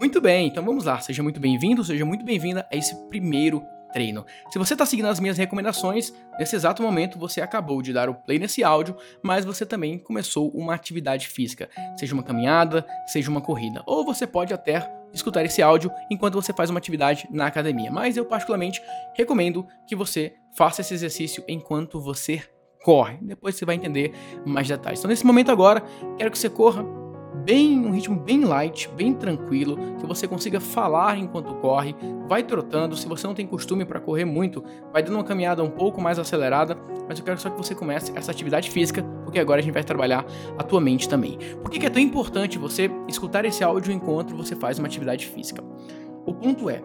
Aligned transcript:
Muito 0.00 0.18
bem, 0.18 0.46
então 0.46 0.64
vamos 0.64 0.86
lá. 0.86 0.98
Seja 0.98 1.22
muito 1.22 1.38
bem-vindo, 1.38 1.84
seja 1.84 2.06
muito 2.06 2.24
bem-vinda 2.24 2.66
a 2.72 2.74
esse 2.74 2.96
primeiro 3.10 3.62
treino. 3.92 4.24
Se 4.50 4.58
você 4.58 4.72
está 4.72 4.86
seguindo 4.86 5.08
as 5.08 5.20
minhas 5.20 5.36
recomendações, 5.36 6.10
nesse 6.38 6.56
exato 6.56 6.82
momento 6.82 7.18
você 7.18 7.42
acabou 7.42 7.82
de 7.82 7.92
dar 7.92 8.08
o 8.08 8.14
play 8.14 8.38
nesse 8.38 8.64
áudio, 8.64 8.96
mas 9.22 9.44
você 9.44 9.66
também 9.66 9.98
começou 9.98 10.48
uma 10.52 10.74
atividade 10.74 11.28
física, 11.28 11.68
seja 11.98 12.14
uma 12.14 12.22
caminhada, 12.22 12.86
seja 13.08 13.30
uma 13.30 13.42
corrida, 13.42 13.82
ou 13.84 14.02
você 14.02 14.26
pode 14.26 14.54
até 14.54 14.90
escutar 15.12 15.44
esse 15.44 15.60
áudio 15.60 15.92
enquanto 16.10 16.32
você 16.32 16.54
faz 16.54 16.70
uma 16.70 16.78
atividade 16.78 17.28
na 17.30 17.46
academia. 17.46 17.90
Mas 17.90 18.16
eu 18.16 18.24
particularmente 18.24 18.80
recomendo 19.14 19.66
que 19.86 19.94
você 19.94 20.32
faça 20.56 20.80
esse 20.80 20.94
exercício 20.94 21.44
enquanto 21.46 22.00
você 22.00 22.42
corre. 22.82 23.18
Depois 23.20 23.54
você 23.54 23.66
vai 23.66 23.74
entender 23.74 24.14
mais 24.46 24.66
detalhes. 24.66 24.98
Então 24.98 25.10
nesse 25.10 25.26
momento 25.26 25.50
agora, 25.50 25.84
quero 26.16 26.30
que 26.30 26.38
você 26.38 26.48
corra 26.48 26.99
bem 27.44 27.78
um 27.78 27.90
ritmo 27.90 28.18
bem 28.18 28.44
light, 28.44 28.88
bem 28.90 29.14
tranquilo, 29.14 29.76
que 29.98 30.06
você 30.06 30.26
consiga 30.26 30.60
falar 30.60 31.18
enquanto 31.18 31.54
corre, 31.54 31.94
vai 32.28 32.42
trotando. 32.42 32.96
Se 32.96 33.06
você 33.06 33.26
não 33.26 33.34
tem 33.34 33.46
costume 33.46 33.84
para 33.84 34.00
correr 34.00 34.24
muito, 34.24 34.62
vai 34.92 35.02
dando 35.02 35.14
uma 35.14 35.24
caminhada 35.24 35.62
um 35.62 35.70
pouco 35.70 36.00
mais 36.00 36.18
acelerada, 36.18 36.76
mas 37.08 37.18
eu 37.18 37.24
quero 37.24 37.38
só 37.38 37.50
que 37.50 37.56
você 37.56 37.74
comece 37.74 38.12
essa 38.14 38.30
atividade 38.30 38.70
física, 38.70 39.02
porque 39.24 39.38
agora 39.38 39.60
a 39.60 39.62
gente 39.62 39.74
vai 39.74 39.84
trabalhar 39.84 40.24
a 40.56 40.62
tua 40.62 40.80
mente 40.80 41.08
também. 41.08 41.38
Por 41.62 41.70
que 41.70 41.84
é 41.84 41.90
tão 41.90 42.02
importante 42.02 42.58
você 42.58 42.90
escutar 43.08 43.44
esse 43.44 43.64
áudio 43.64 43.92
enquanto 43.92 44.34
você 44.36 44.54
faz 44.54 44.78
uma 44.78 44.86
atividade 44.86 45.26
física? 45.26 45.62
O 46.26 46.34
ponto 46.34 46.68
é, 46.68 46.82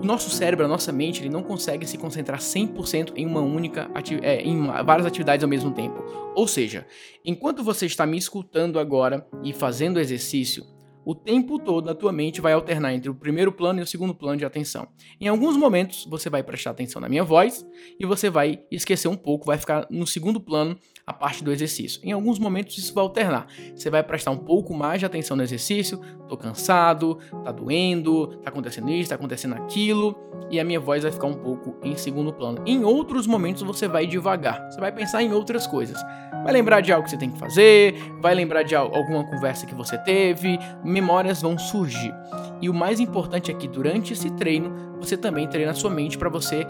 o 0.00 0.04
nosso 0.04 0.30
cérebro, 0.30 0.64
a 0.64 0.68
nossa 0.68 0.92
mente, 0.92 1.22
ele 1.22 1.30
não 1.30 1.42
consegue 1.42 1.86
se 1.86 1.96
concentrar 1.96 2.38
100% 2.38 3.12
em 3.16 3.24
uma 3.24 3.40
única 3.40 3.90
é, 4.22 4.42
em 4.42 4.66
várias 4.84 5.06
atividades 5.06 5.42
ao 5.42 5.48
mesmo 5.48 5.70
tempo. 5.72 6.04
Ou 6.34 6.46
seja, 6.46 6.86
enquanto 7.24 7.64
você 7.64 7.86
está 7.86 8.06
me 8.06 8.18
escutando 8.18 8.78
agora 8.78 9.26
e 9.42 9.52
fazendo 9.52 9.98
exercício, 9.98 10.64
o 11.04 11.14
tempo 11.14 11.58
todo 11.58 11.88
a 11.88 11.94
tua 11.94 12.12
mente 12.12 12.40
vai 12.40 12.52
alternar 12.52 12.92
entre 12.92 13.08
o 13.08 13.14
primeiro 13.14 13.52
plano 13.52 13.78
e 13.78 13.82
o 13.82 13.86
segundo 13.86 14.12
plano 14.12 14.36
de 14.36 14.44
atenção. 14.44 14.88
Em 15.20 15.28
alguns 15.28 15.56
momentos 15.56 16.04
você 16.04 16.28
vai 16.28 16.42
prestar 16.42 16.72
atenção 16.72 17.00
na 17.00 17.08
minha 17.08 17.22
voz 17.22 17.64
e 17.98 18.04
você 18.04 18.28
vai 18.28 18.60
esquecer 18.70 19.06
um 19.06 19.16
pouco, 19.16 19.46
vai 19.46 19.56
ficar 19.56 19.86
no 19.88 20.06
segundo 20.06 20.40
plano 20.40 20.76
a 21.08 21.12
parte 21.12 21.44
do 21.44 21.52
exercício. 21.52 22.00
Em 22.02 22.10
alguns 22.10 22.36
momentos 22.36 22.76
isso 22.78 22.92
vai 22.92 23.04
alternar. 23.04 23.46
Você 23.76 23.88
vai 23.88 24.02
prestar 24.02 24.32
um 24.32 24.36
pouco 24.36 24.74
mais 24.74 24.98
de 24.98 25.06
atenção 25.06 25.36
no 25.36 25.42
exercício, 25.44 26.00
tô 26.28 26.36
cansado, 26.36 27.20
tá 27.44 27.52
doendo, 27.52 28.26
tá 28.38 28.50
acontecendo 28.50 28.90
isso, 28.90 29.10
tá 29.10 29.14
acontecendo 29.14 29.54
aquilo, 29.54 30.18
e 30.50 30.58
a 30.58 30.64
minha 30.64 30.80
voz 30.80 31.04
vai 31.04 31.12
ficar 31.12 31.28
um 31.28 31.34
pouco 31.34 31.76
em 31.84 31.96
segundo 31.96 32.32
plano. 32.32 32.60
Em 32.66 32.82
outros 32.82 33.24
momentos 33.24 33.62
você 33.62 33.86
vai 33.86 34.04
devagar, 34.04 34.68
você 34.68 34.80
vai 34.80 34.90
pensar 34.90 35.22
em 35.22 35.32
outras 35.32 35.64
coisas. 35.64 35.96
Vai 36.42 36.52
lembrar 36.52 36.80
de 36.80 36.92
algo 36.92 37.04
que 37.04 37.10
você 37.10 37.16
tem 37.16 37.30
que 37.30 37.38
fazer, 37.38 37.94
vai 38.20 38.34
lembrar 38.34 38.64
de 38.64 38.74
alguma 38.74 39.22
conversa 39.30 39.64
que 39.64 39.76
você 39.76 39.96
teve, 39.98 40.58
memórias 40.82 41.40
vão 41.40 41.56
surgir. 41.56 42.12
E 42.60 42.68
o 42.68 42.74
mais 42.74 42.98
importante 42.98 43.48
é 43.48 43.54
que 43.54 43.68
durante 43.68 44.12
esse 44.12 44.28
treino, 44.30 44.96
você 44.98 45.16
também 45.16 45.46
treina 45.46 45.70
a 45.70 45.74
sua 45.74 45.90
mente 45.90 46.18
para 46.18 46.28
você 46.28 46.66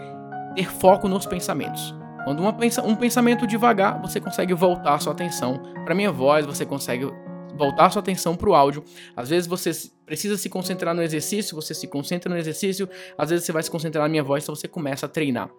ter 0.55 0.69
foco 0.69 1.07
nos 1.07 1.25
pensamentos. 1.25 1.95
Quando 2.27 2.41
uma, 2.41 2.53
um 2.83 2.93
pensamento 2.93 3.47
devagar, 3.47 4.01
você 4.01 4.19
consegue 4.19 4.53
voltar 4.53 4.99
sua 4.99 5.13
atenção 5.13 5.63
para 5.85 5.95
minha 5.95 6.11
voz, 6.11 6.45
você 6.45 6.65
consegue 6.65 7.09
voltar 7.55 7.89
sua 7.89 8.01
atenção 8.01 8.35
para 8.35 8.49
o 8.49 8.53
áudio. 8.53 8.83
Às 9.15 9.29
vezes 9.29 9.47
você 9.47 9.71
precisa 10.05 10.35
se 10.35 10.49
concentrar 10.49 10.93
no 10.93 11.01
exercício, 11.01 11.55
você 11.55 11.73
se 11.73 11.87
concentra 11.87 12.29
no 12.29 12.37
exercício, 12.37 12.89
às 13.17 13.29
vezes 13.29 13.45
você 13.45 13.53
vai 13.53 13.63
se 13.63 13.71
concentrar 13.71 14.03
na 14.03 14.09
minha 14.09 14.23
voz, 14.23 14.43
então 14.43 14.53
você 14.53 14.67
começa 14.67 15.05
a 15.05 15.09
treinar 15.09 15.49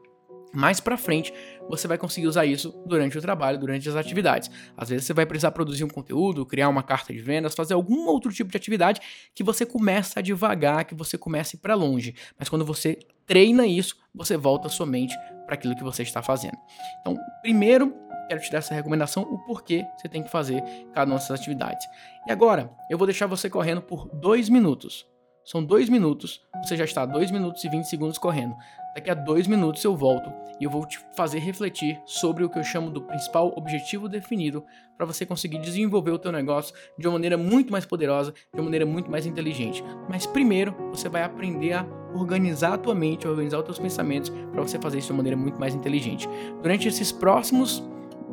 mais 0.52 0.80
para 0.80 0.96
frente 0.96 1.32
você 1.68 1.86
vai 1.86 1.98
conseguir 1.98 2.26
usar 2.26 2.46
isso 2.46 2.72
durante 2.86 3.18
o 3.18 3.20
trabalho, 3.20 3.58
durante 3.58 3.86
as 3.86 3.94
atividades. 3.94 4.50
Às 4.76 4.88
vezes 4.88 5.06
você 5.06 5.12
vai 5.12 5.26
precisar 5.26 5.50
produzir 5.50 5.84
um 5.84 5.88
conteúdo, 5.88 6.46
criar 6.46 6.70
uma 6.70 6.82
carta 6.82 7.12
de 7.12 7.20
vendas, 7.20 7.54
fazer 7.54 7.74
algum 7.74 8.06
outro 8.06 8.32
tipo 8.32 8.50
de 8.50 8.56
atividade 8.56 9.00
que 9.34 9.44
você 9.44 9.66
começa 9.66 10.22
devagar, 10.22 10.86
que 10.86 10.94
você 10.94 11.18
comece 11.18 11.58
para 11.58 11.74
longe. 11.74 12.14
Mas 12.38 12.48
quando 12.48 12.64
você 12.64 12.98
treina 13.26 13.66
isso, 13.66 13.96
você 14.14 14.38
volta 14.38 14.70
sua 14.70 14.86
mente 14.86 15.14
para 15.48 15.54
aquilo 15.54 15.74
que 15.74 15.82
você 15.82 16.02
está 16.02 16.22
fazendo. 16.22 16.58
Então, 17.00 17.16
primeiro, 17.40 17.96
quero 18.28 18.40
te 18.40 18.52
dar 18.52 18.58
essa 18.58 18.74
recomendação, 18.74 19.22
o 19.22 19.38
porquê 19.46 19.86
você 19.96 20.06
tem 20.06 20.22
que 20.22 20.30
fazer 20.30 20.62
cada 20.92 21.10
uma 21.10 21.18
dessas 21.18 21.40
atividades. 21.40 21.84
E 22.26 22.30
agora, 22.30 22.70
eu 22.90 22.98
vou 22.98 23.06
deixar 23.06 23.26
você 23.26 23.48
correndo 23.48 23.80
por 23.80 24.06
dois 24.12 24.50
minutos. 24.50 25.08
São 25.50 25.64
dois 25.64 25.88
minutos, 25.88 26.42
você 26.62 26.76
já 26.76 26.84
está 26.84 27.06
dois 27.06 27.30
minutos 27.30 27.64
e 27.64 27.70
20 27.70 27.84
segundos 27.84 28.18
correndo. 28.18 28.54
Daqui 28.94 29.08
a 29.08 29.14
dois 29.14 29.46
minutos 29.46 29.82
eu 29.82 29.96
volto 29.96 30.30
e 30.60 30.64
eu 30.64 30.68
vou 30.68 30.84
te 30.84 31.00
fazer 31.16 31.38
refletir 31.38 31.98
sobre 32.04 32.44
o 32.44 32.50
que 32.50 32.58
eu 32.58 32.62
chamo 32.62 32.90
do 32.90 33.00
principal 33.00 33.54
objetivo 33.56 34.10
definido 34.10 34.62
para 34.94 35.06
você 35.06 35.24
conseguir 35.24 35.58
desenvolver 35.58 36.10
o 36.10 36.18
teu 36.18 36.30
negócio 36.30 36.74
de 36.98 37.06
uma 37.08 37.14
maneira 37.14 37.38
muito 37.38 37.72
mais 37.72 37.86
poderosa, 37.86 38.32
de 38.32 38.60
uma 38.60 38.64
maneira 38.64 38.84
muito 38.84 39.10
mais 39.10 39.24
inteligente. 39.24 39.82
Mas 40.06 40.26
primeiro 40.26 40.76
você 40.90 41.08
vai 41.08 41.22
aprender 41.22 41.72
a 41.72 41.86
organizar 42.14 42.74
a 42.74 42.78
tua 42.78 42.94
mente, 42.94 43.26
organizar 43.26 43.60
os 43.60 43.64
teus 43.64 43.78
pensamentos 43.78 44.28
para 44.28 44.60
você 44.60 44.78
fazer 44.78 44.98
isso 44.98 45.06
de 45.06 45.12
uma 45.14 45.18
maneira 45.18 45.36
muito 45.38 45.58
mais 45.58 45.74
inteligente. 45.74 46.28
Durante 46.60 46.88
esses 46.88 47.10
próximos 47.10 47.82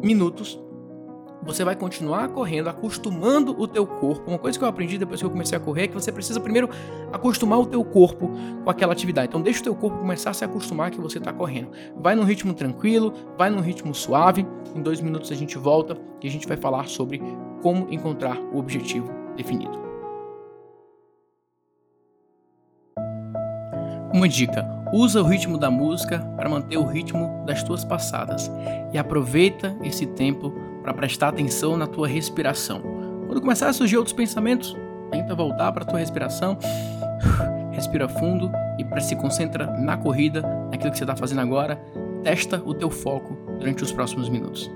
minutos, 0.03 0.59
você 1.45 1.63
vai 1.63 1.75
continuar 1.75 2.27
correndo, 2.29 2.67
acostumando 2.67 3.55
o 3.57 3.67
teu 3.67 3.85
corpo. 3.85 4.29
Uma 4.29 4.39
coisa 4.39 4.57
que 4.57 4.63
eu 4.63 4.67
aprendi 4.67 4.97
depois 4.97 5.19
que 5.19 5.25
eu 5.25 5.29
comecei 5.29 5.55
a 5.55 5.61
correr 5.61 5.83
é 5.83 5.87
que 5.87 5.93
você 5.93 6.11
precisa 6.11 6.39
primeiro 6.39 6.69
acostumar 7.13 7.59
o 7.59 7.65
teu 7.67 7.83
corpo 7.85 8.31
com 8.63 8.69
aquela 8.69 8.93
atividade. 8.93 9.27
Então 9.27 9.41
deixa 9.41 9.59
o 9.59 9.63
teu 9.63 9.75
corpo 9.75 9.99
começar 9.99 10.31
a 10.31 10.33
se 10.33 10.43
acostumar 10.43 10.89
que 10.89 10.99
você 10.99 11.19
está 11.19 11.31
correndo. 11.31 11.69
Vai 11.95 12.15
num 12.15 12.23
ritmo 12.23 12.53
tranquilo, 12.53 13.13
vai 13.37 13.51
num 13.51 13.61
ritmo 13.61 13.93
suave. 13.93 14.45
Em 14.73 14.81
dois 14.81 14.99
minutos 14.99 15.31
a 15.31 15.35
gente 15.35 15.57
volta 15.57 15.95
e 16.21 16.27
a 16.27 16.31
gente 16.31 16.47
vai 16.47 16.57
falar 16.57 16.87
sobre 16.87 17.21
como 17.61 17.87
encontrar 17.91 18.37
o 18.51 18.57
objetivo 18.57 19.09
definido. 19.37 19.85
Uma 24.11 24.27
dica: 24.27 24.65
usa 24.91 25.21
o 25.21 25.25
ritmo 25.25 25.57
da 25.57 25.69
música 25.69 26.19
para 26.35 26.49
manter 26.49 26.77
o 26.77 26.85
ritmo 26.85 27.43
das 27.45 27.61
tuas 27.61 27.83
passadas 27.83 28.49
e 28.91 28.97
aproveita 28.97 29.77
esse 29.83 30.05
tempo 30.07 30.51
para 30.85 30.93
prestar 30.93 31.29
atenção 31.29 31.75
na 31.75 31.87
tua 31.87 32.07
respiração. 32.07 32.79
Quando 33.25 33.41
começar 33.41 33.67
a 33.67 33.73
surgir 33.73 33.97
outros 33.97 34.13
pensamentos, 34.13 34.77
tenta 35.09 35.33
voltar 35.33 35.71
para 35.71 35.81
a 35.81 35.85
tua 35.85 35.97
respiração, 35.97 36.59
respira 37.73 38.07
fundo 38.07 38.51
e 38.77 39.01
se 39.01 39.15
concentra 39.15 39.65
na 39.65 39.97
corrida, 39.97 40.43
naquilo 40.69 40.91
que 40.91 40.97
você 40.99 41.03
está 41.03 41.15
fazendo 41.15 41.41
agora. 41.41 41.81
Testa 42.23 42.61
o 42.63 42.71
teu 42.71 42.91
foco 42.91 43.35
durante 43.57 43.81
os 43.81 43.91
próximos 43.91 44.29
minutos. 44.29 44.71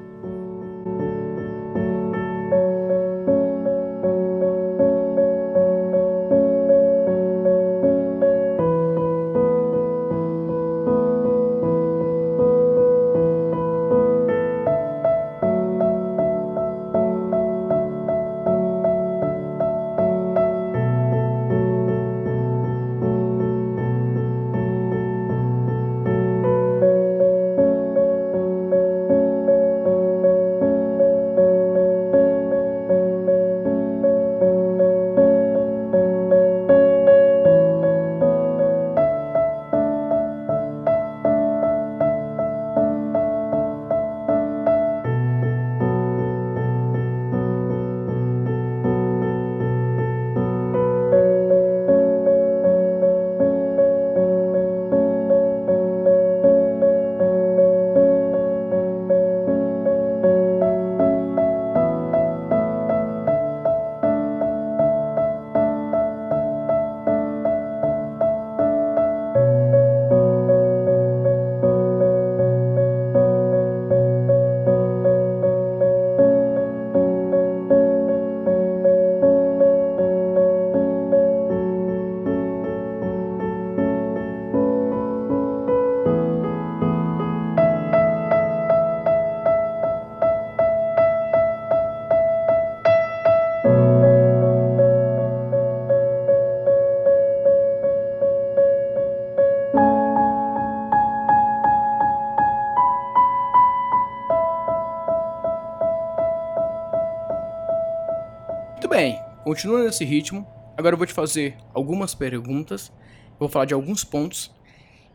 Continua 109.44 109.83
nesse 109.83 110.03
ritmo. 110.03 110.47
Agora 110.75 110.95
eu 110.95 110.97
vou 110.97 111.06
te 111.06 111.13
fazer 111.13 111.56
algumas 111.75 112.15
perguntas, 112.15 112.91
vou 113.39 113.47
falar 113.47 113.65
de 113.65 113.74
alguns 113.75 114.03
pontos. 114.03 114.51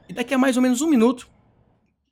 E 0.09 0.12
daqui 0.12 0.32
a 0.32 0.38
mais 0.38 0.56
ou 0.56 0.62
menos 0.62 0.81
um 0.81 0.88
minuto, 0.88 1.29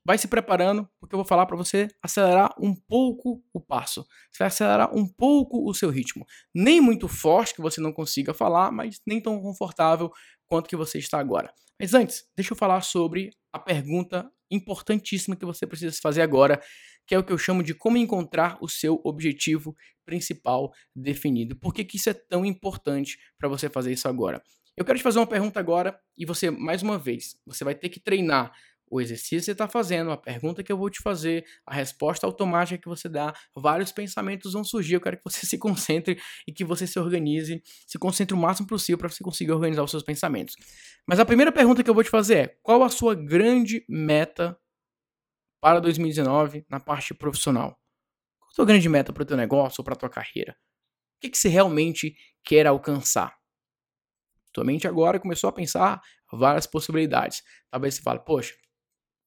vai 0.05 0.19
se 0.19 0.27
preparando, 0.27 0.89
porque 1.01 1.15
eu 1.15 1.19
vou 1.19 1.25
falar 1.25 1.47
para 1.47 1.57
você 1.57 1.89
acelerar 2.03 2.55
um 2.61 2.75
pouco 2.75 3.43
o 3.53 3.61
passo. 3.61 4.03
Você 4.31 4.39
vai 4.39 4.49
acelerar 4.49 4.95
um 4.95 5.07
pouco 5.07 5.69
o 5.69 5.75
seu 5.75 5.91
ritmo. 5.91 6.27
Nem 6.55 6.81
muito 6.81 7.07
forte 7.09 7.55
que 7.55 7.63
você 7.63 7.81
não 7.81 7.93
consiga 7.93 8.35
falar, 8.35 8.73
mas 8.73 9.01
nem 9.07 9.21
tão 9.21 9.41
confortável 9.41 10.11
quanto 10.47 10.69
que 10.69 10.77
você 10.77 10.99
está 10.99 11.19
agora. 11.19 11.53
Mas 11.81 11.95
antes, 11.95 12.25
deixa 12.37 12.53
eu 12.53 12.57
falar 12.57 12.81
sobre 12.83 13.31
a 13.53 13.59
pergunta 13.59 14.31
importantíssima 14.51 15.35
que 15.37 15.47
você 15.47 15.67
precisa 15.67 15.97
fazer 16.03 16.23
agora, 16.23 16.61
que 17.07 17.15
é 17.15 17.19
o 17.19 17.25
que 17.25 17.33
eu 17.33 17.39
chamo 17.39 17.63
de 17.63 17.75
como 17.75 17.97
encontrar 17.97 18.59
o 18.61 18.69
seu 18.69 19.01
objetivo 19.05 19.75
principal 20.05 20.71
definido. 20.95 21.57
Por 21.57 21.73
que, 21.73 21.85
que 21.85 21.97
isso 21.97 22.11
é 22.11 22.15
tão 22.15 22.45
importante 22.45 23.19
para 23.39 23.49
você 23.49 23.69
fazer 23.69 23.93
isso 23.93 24.09
agora? 24.09 24.43
Eu 24.77 24.85
quero 24.85 24.99
te 24.99 25.03
fazer 25.03 25.19
uma 25.19 25.27
pergunta 25.27 25.61
agora 25.61 25.99
e 26.17 26.25
você, 26.25 26.51
mais 26.51 26.83
uma 26.83 26.99
vez, 26.99 27.37
você 27.47 27.63
vai 27.65 27.75
ter 27.75 27.89
que 27.89 28.01
treinar 28.01 28.53
o 28.93 29.01
exercício 29.01 29.39
que 29.39 29.45
você 29.47 29.53
está 29.53 29.67
fazendo, 29.67 30.11
a 30.11 30.19
pergunta 30.19 30.63
que 30.63 30.71
eu 30.71 30.77
vou 30.77 30.91
te 30.91 31.01
fazer, 31.01 31.47
a 31.67 31.75
resposta 31.75 32.27
automática 32.27 32.77
que 32.77 32.87
você 32.87 33.09
dá, 33.09 33.33
vários 33.57 33.91
pensamentos 33.91 34.53
vão 34.53 34.63
surgir. 34.63 34.97
Eu 34.97 35.01
quero 35.01 35.17
que 35.17 35.25
você 35.25 35.47
se 35.49 35.57
concentre 35.57 36.21
e 36.47 36.53
que 36.53 36.63
você 36.63 36.87
se 36.87 36.99
organize, 37.01 37.63
se 37.87 37.99
concentre 37.99 38.35
o 38.35 38.39
máximo 38.39 38.69
possível 38.69 38.99
para 38.99 39.09
você 39.09 39.25
conseguir 39.25 39.51
organizar 39.53 39.83
os 39.83 39.91
seus 39.91 40.03
pensamentos. 40.03 40.55
Mas 41.07 41.19
a 41.19 41.25
primeira 41.25 41.51
pergunta 41.51 41.83
que 41.83 41.89
eu 41.89 41.95
vou 41.95 42.05
te 42.05 42.11
fazer 42.11 42.37
é: 42.37 42.59
qual 42.63 42.83
a 42.83 42.91
sua 42.91 43.15
grande 43.15 43.83
meta 43.89 44.59
para 45.59 45.81
2019 45.81 46.67
na 46.69 46.79
parte 46.79 47.15
profissional? 47.15 47.71
Qual 48.39 48.51
a 48.51 48.55
sua 48.55 48.67
grande 48.67 48.91
meta 48.91 49.11
para 49.11 49.23
o 49.23 49.27
teu 49.27 49.39
negócio 49.39 49.81
ou 49.81 49.85
para 49.87 49.95
a 49.95 49.97
tua 49.99 50.11
carreira? 50.11 50.53
O 51.17 51.21
que, 51.23 51.31
que 51.31 51.39
você 51.39 51.49
realmente 51.49 52.15
quer 52.45 52.67
alcançar? 52.67 53.35
Tua 54.53 54.65
mente 54.65 54.87
agora 54.87 55.19
começou 55.19 55.49
a 55.49 55.53
pensar 55.53 56.03
várias 56.31 56.67
possibilidades. 56.67 57.43
Talvez 57.71 57.95
você 57.95 58.03
fale, 58.03 58.21
poxa, 58.21 58.55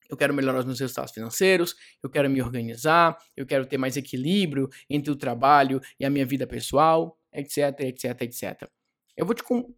eu 0.09 0.17
quero 0.17 0.33
melhorar 0.33 0.59
os 0.59 0.65
meus 0.65 0.79
resultados 0.79 1.11
financeiros, 1.11 1.75
eu 2.03 2.09
quero 2.09 2.29
me 2.29 2.41
organizar, 2.41 3.17
eu 3.35 3.45
quero 3.45 3.65
ter 3.65 3.77
mais 3.77 3.97
equilíbrio 3.97 4.69
entre 4.89 5.11
o 5.11 5.15
trabalho 5.15 5.81
e 5.99 6.05
a 6.05 6.09
minha 6.09 6.25
vida 6.25 6.45
pessoal, 6.47 7.17
etc, 7.33 7.79
etc, 7.81 8.21
etc. 8.21 8.69
Eu 9.15 9.25
vou 9.25 9.35
te 9.35 9.43
con 9.43 9.73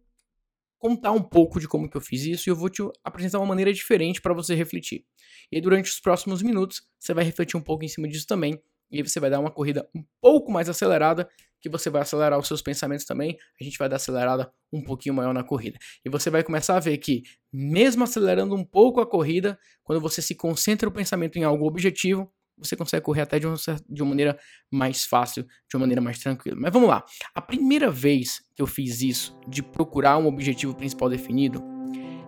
contar 0.78 1.10
um 1.10 1.22
pouco 1.22 1.58
de 1.58 1.66
como 1.66 1.90
que 1.90 1.96
eu 1.96 2.00
fiz 2.00 2.22
isso 2.22 2.48
e 2.48 2.50
eu 2.50 2.56
vou 2.56 2.68
te 2.68 2.80
apresentar 3.02 3.38
uma 3.38 3.46
maneira 3.46 3.72
diferente 3.72 4.20
para 4.20 4.32
você 4.32 4.54
refletir. 4.54 5.04
E 5.50 5.56
aí, 5.56 5.60
durante 5.60 5.90
os 5.90 5.98
próximos 5.98 6.40
minutos, 6.40 6.82
você 6.98 7.12
vai 7.12 7.24
refletir 7.24 7.56
um 7.56 7.60
pouco 7.60 7.84
em 7.84 7.88
cima 7.88 8.06
disso 8.06 8.26
também, 8.28 8.62
e 8.90 8.98
aí 8.98 9.02
você 9.02 9.20
vai 9.20 9.30
dar 9.30 9.40
uma 9.40 9.50
corrida 9.50 9.88
um 9.94 10.04
pouco 10.20 10.50
mais 10.50 10.68
acelerada 10.68 11.28
que 11.60 11.68
você 11.68 11.90
vai 11.90 12.02
acelerar 12.02 12.38
os 12.38 12.46
seus 12.46 12.62
pensamentos 12.62 13.04
também, 13.04 13.36
a 13.60 13.64
gente 13.64 13.78
vai 13.78 13.88
dar 13.88 13.96
acelerada 13.96 14.50
um 14.72 14.82
pouquinho 14.82 15.14
maior 15.14 15.34
na 15.34 15.42
corrida. 15.42 15.78
E 16.04 16.08
você 16.08 16.30
vai 16.30 16.42
começar 16.42 16.76
a 16.76 16.80
ver 16.80 16.96
que, 16.98 17.22
mesmo 17.52 18.04
acelerando 18.04 18.54
um 18.54 18.64
pouco 18.64 19.00
a 19.00 19.06
corrida, 19.06 19.58
quando 19.82 20.00
você 20.00 20.22
se 20.22 20.34
concentra 20.34 20.88
o 20.88 20.92
pensamento 20.92 21.36
em 21.36 21.44
algo 21.44 21.66
objetivo, 21.66 22.32
você 22.56 22.76
consegue 22.76 23.04
correr 23.04 23.22
até 23.22 23.38
de 23.38 23.46
uma, 23.46 23.56
de 23.88 24.02
uma 24.02 24.08
maneira 24.08 24.38
mais 24.70 25.04
fácil, 25.04 25.44
de 25.44 25.76
uma 25.76 25.80
maneira 25.80 26.00
mais 26.00 26.18
tranquila. 26.18 26.56
Mas 26.58 26.72
vamos 26.72 26.88
lá. 26.88 27.04
A 27.34 27.40
primeira 27.40 27.90
vez 27.90 28.40
que 28.54 28.62
eu 28.62 28.66
fiz 28.66 29.00
isso, 29.00 29.38
de 29.48 29.62
procurar 29.62 30.18
um 30.18 30.26
objetivo 30.26 30.74
principal 30.74 31.08
definido, 31.08 31.62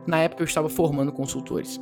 na 0.06 0.18
época 0.18 0.42
eu 0.42 0.46
estava 0.46 0.68
formando 0.68 1.12
consultores. 1.12 1.80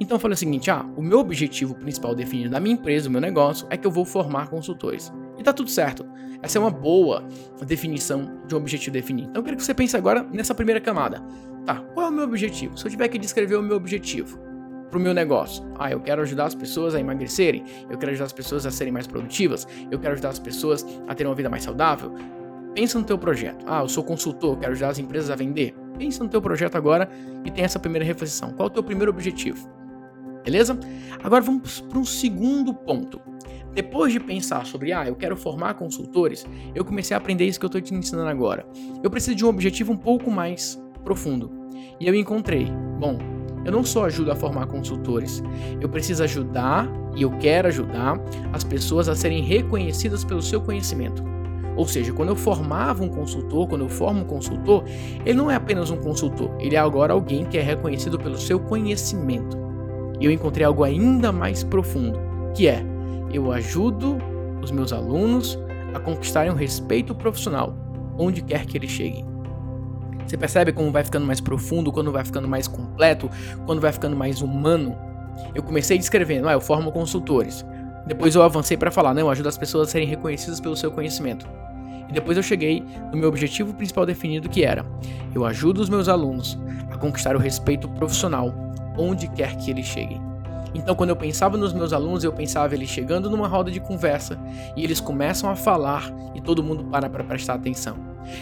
Então 0.00 0.16
eu 0.16 0.20
falei 0.20 0.34
o 0.34 0.38
seguinte: 0.38 0.70
ah, 0.70 0.84
o 0.96 1.02
meu 1.02 1.18
objetivo 1.18 1.74
principal 1.74 2.14
definido 2.14 2.50
na 2.50 2.60
minha 2.60 2.74
empresa, 2.74 3.08
o 3.08 3.12
meu 3.12 3.20
negócio, 3.20 3.66
é 3.70 3.76
que 3.76 3.86
eu 3.86 3.90
vou 3.90 4.04
formar 4.04 4.48
consultores. 4.48 5.12
E 5.38 5.42
tá 5.42 5.52
tudo 5.52 5.70
certo. 5.70 6.06
Essa 6.42 6.58
é 6.58 6.60
uma 6.60 6.70
boa 6.70 7.26
definição 7.66 8.40
de 8.46 8.54
um 8.54 8.58
objetivo 8.58 8.92
definido. 8.92 9.30
Então 9.30 9.40
eu 9.40 9.44
quero 9.44 9.56
que 9.56 9.62
você 9.62 9.74
pense 9.74 9.96
agora 9.96 10.26
nessa 10.32 10.54
primeira 10.54 10.80
camada. 10.80 11.22
Tá, 11.64 11.76
qual 11.94 12.06
é 12.06 12.08
o 12.08 12.12
meu 12.12 12.24
objetivo? 12.24 12.78
Se 12.78 12.86
eu 12.86 12.90
tiver 12.90 13.08
que 13.08 13.18
descrever 13.18 13.56
o 13.56 13.62
meu 13.62 13.76
objetivo 13.76 14.38
para 14.90 14.98
o 14.98 15.00
meu 15.00 15.14
negócio, 15.14 15.62
ah, 15.78 15.90
eu 15.90 16.00
quero 16.00 16.22
ajudar 16.22 16.46
as 16.46 16.54
pessoas 16.54 16.94
a 16.94 17.00
emagrecerem, 17.00 17.64
eu 17.88 17.96
quero 17.96 18.10
ajudar 18.12 18.26
as 18.26 18.32
pessoas 18.32 18.66
a 18.66 18.70
serem 18.70 18.92
mais 18.92 19.06
produtivas, 19.06 19.68
eu 19.90 19.98
quero 19.98 20.14
ajudar 20.14 20.30
as 20.30 20.38
pessoas 20.38 20.84
a 21.06 21.14
terem 21.14 21.30
uma 21.30 21.36
vida 21.36 21.48
mais 21.48 21.62
saudável. 21.62 22.12
Pensa 22.74 22.98
no 22.98 23.04
teu 23.04 23.18
projeto. 23.18 23.64
Ah, 23.66 23.82
eu 23.82 23.88
sou 23.88 24.04
consultor, 24.04 24.58
quero 24.58 24.72
ajudar 24.72 24.90
as 24.90 24.98
empresas 24.98 25.30
a 25.30 25.36
vender. 25.36 25.74
Pensa 25.98 26.22
no 26.22 26.30
teu 26.30 26.40
projeto 26.40 26.76
agora 26.76 27.10
e 27.44 27.50
tem 27.50 27.64
essa 27.64 27.78
primeira 27.78 28.04
reflexão. 28.04 28.52
Qual 28.52 28.68
é 28.68 28.70
o 28.70 28.74
teu 28.74 28.82
primeiro 28.82 29.10
objetivo? 29.10 29.68
Beleza? 30.44 30.78
Agora 31.22 31.42
vamos 31.42 31.80
para 31.80 31.98
um 31.98 32.04
segundo 32.04 32.72
ponto. 32.72 33.20
Depois 33.74 34.12
de 34.12 34.18
pensar 34.18 34.66
sobre, 34.66 34.92
ah, 34.92 35.06
eu 35.06 35.14
quero 35.14 35.36
formar 35.36 35.74
consultores, 35.74 36.44
eu 36.74 36.84
comecei 36.84 37.14
a 37.14 37.18
aprender 37.18 37.44
isso 37.44 37.58
que 37.58 37.64
eu 37.64 37.68
estou 37.68 37.80
te 37.80 37.94
ensinando 37.94 38.28
agora. 38.28 38.66
Eu 39.02 39.10
preciso 39.10 39.36
de 39.36 39.44
um 39.44 39.48
objetivo 39.48 39.92
um 39.92 39.96
pouco 39.96 40.30
mais 40.30 40.80
profundo. 41.04 41.50
E 42.00 42.06
eu 42.06 42.14
encontrei, 42.14 42.66
bom, 42.98 43.18
eu 43.64 43.70
não 43.70 43.84
só 43.84 44.06
ajudo 44.06 44.32
a 44.32 44.36
formar 44.36 44.66
consultores, 44.66 45.42
eu 45.80 45.88
preciso 45.88 46.24
ajudar 46.24 46.88
e 47.14 47.22
eu 47.22 47.30
quero 47.38 47.68
ajudar 47.68 48.18
as 48.52 48.64
pessoas 48.64 49.08
a 49.08 49.14
serem 49.14 49.42
reconhecidas 49.42 50.24
pelo 50.24 50.42
seu 50.42 50.60
conhecimento. 50.60 51.22
Ou 51.76 51.86
seja, 51.86 52.12
quando 52.12 52.30
eu 52.30 52.36
formava 52.36 53.02
um 53.02 53.08
consultor, 53.08 53.68
quando 53.68 53.82
eu 53.82 53.88
formo 53.88 54.20
um 54.20 54.24
consultor, 54.24 54.84
ele 55.24 55.36
não 55.36 55.50
é 55.50 55.54
apenas 55.54 55.90
um 55.90 55.96
consultor, 55.96 56.50
ele 56.58 56.76
é 56.76 56.78
agora 56.78 57.12
alguém 57.12 57.44
que 57.44 57.56
é 57.56 57.62
reconhecido 57.62 58.18
pelo 58.18 58.36
seu 58.36 58.58
conhecimento. 58.58 59.56
E 60.20 60.24
eu 60.24 60.30
encontrei 60.30 60.66
algo 60.66 60.84
ainda 60.84 61.32
mais 61.32 61.64
profundo, 61.64 62.18
que 62.54 62.68
é 62.68 62.84
eu 63.32 63.52
ajudo 63.52 64.18
os 64.62 64.70
meus 64.70 64.92
alunos 64.92 65.58
a 65.94 66.00
conquistarem 66.00 66.52
um 66.52 66.56
respeito 66.56 67.14
profissional, 67.14 67.74
onde 68.18 68.42
quer 68.42 68.66
que 68.66 68.76
eles 68.76 68.90
cheguem. 68.90 69.24
Você 70.26 70.36
percebe 70.36 70.72
como 70.72 70.92
vai 70.92 71.02
ficando 71.02 71.26
mais 71.26 71.40
profundo, 71.40 71.90
quando 71.90 72.12
vai 72.12 72.24
ficando 72.24 72.46
mais 72.46 72.68
completo, 72.68 73.28
quando 73.66 73.80
vai 73.80 73.92
ficando 73.92 74.14
mais 74.14 74.42
humano? 74.42 74.96
Eu 75.54 75.62
comecei 75.62 75.98
descrevendo, 75.98 76.48
ah, 76.48 76.52
eu 76.52 76.60
formo 76.60 76.92
consultores. 76.92 77.64
Depois 78.10 78.34
eu 78.34 78.42
avancei 78.42 78.76
para 78.76 78.90
falar, 78.90 79.14
não, 79.14 79.30
ajudo 79.30 79.48
as 79.48 79.56
pessoas 79.56 79.86
a 79.86 79.90
serem 79.92 80.08
reconhecidas 80.08 80.58
pelo 80.58 80.76
seu 80.76 80.90
conhecimento. 80.90 81.46
E 82.08 82.12
depois 82.12 82.36
eu 82.36 82.42
cheguei 82.42 82.84
no 83.12 83.16
meu 83.16 83.28
objetivo 83.28 83.72
principal 83.72 84.04
definido 84.04 84.48
que 84.48 84.64
era: 84.64 84.84
eu 85.32 85.46
ajudo 85.46 85.80
os 85.80 85.88
meus 85.88 86.08
alunos 86.08 86.58
a 86.90 86.96
conquistar 86.96 87.36
o 87.36 87.38
respeito 87.38 87.88
profissional 87.88 88.52
onde 88.98 89.28
quer 89.28 89.54
que 89.54 89.70
eles 89.70 89.86
cheguem. 89.86 90.20
Então, 90.74 90.96
quando 90.96 91.10
eu 91.10 91.16
pensava 91.16 91.56
nos 91.56 91.72
meus 91.72 91.92
alunos, 91.92 92.24
eu 92.24 92.32
pensava 92.32 92.74
eles 92.74 92.88
chegando 92.88 93.30
numa 93.30 93.46
roda 93.46 93.70
de 93.70 93.78
conversa 93.78 94.36
e 94.76 94.82
eles 94.82 94.98
começam 94.98 95.48
a 95.48 95.54
falar 95.54 96.12
e 96.34 96.40
todo 96.40 96.64
mundo 96.64 96.82
para 96.82 97.08
para 97.08 97.22
prestar 97.22 97.54
atenção. 97.54 97.96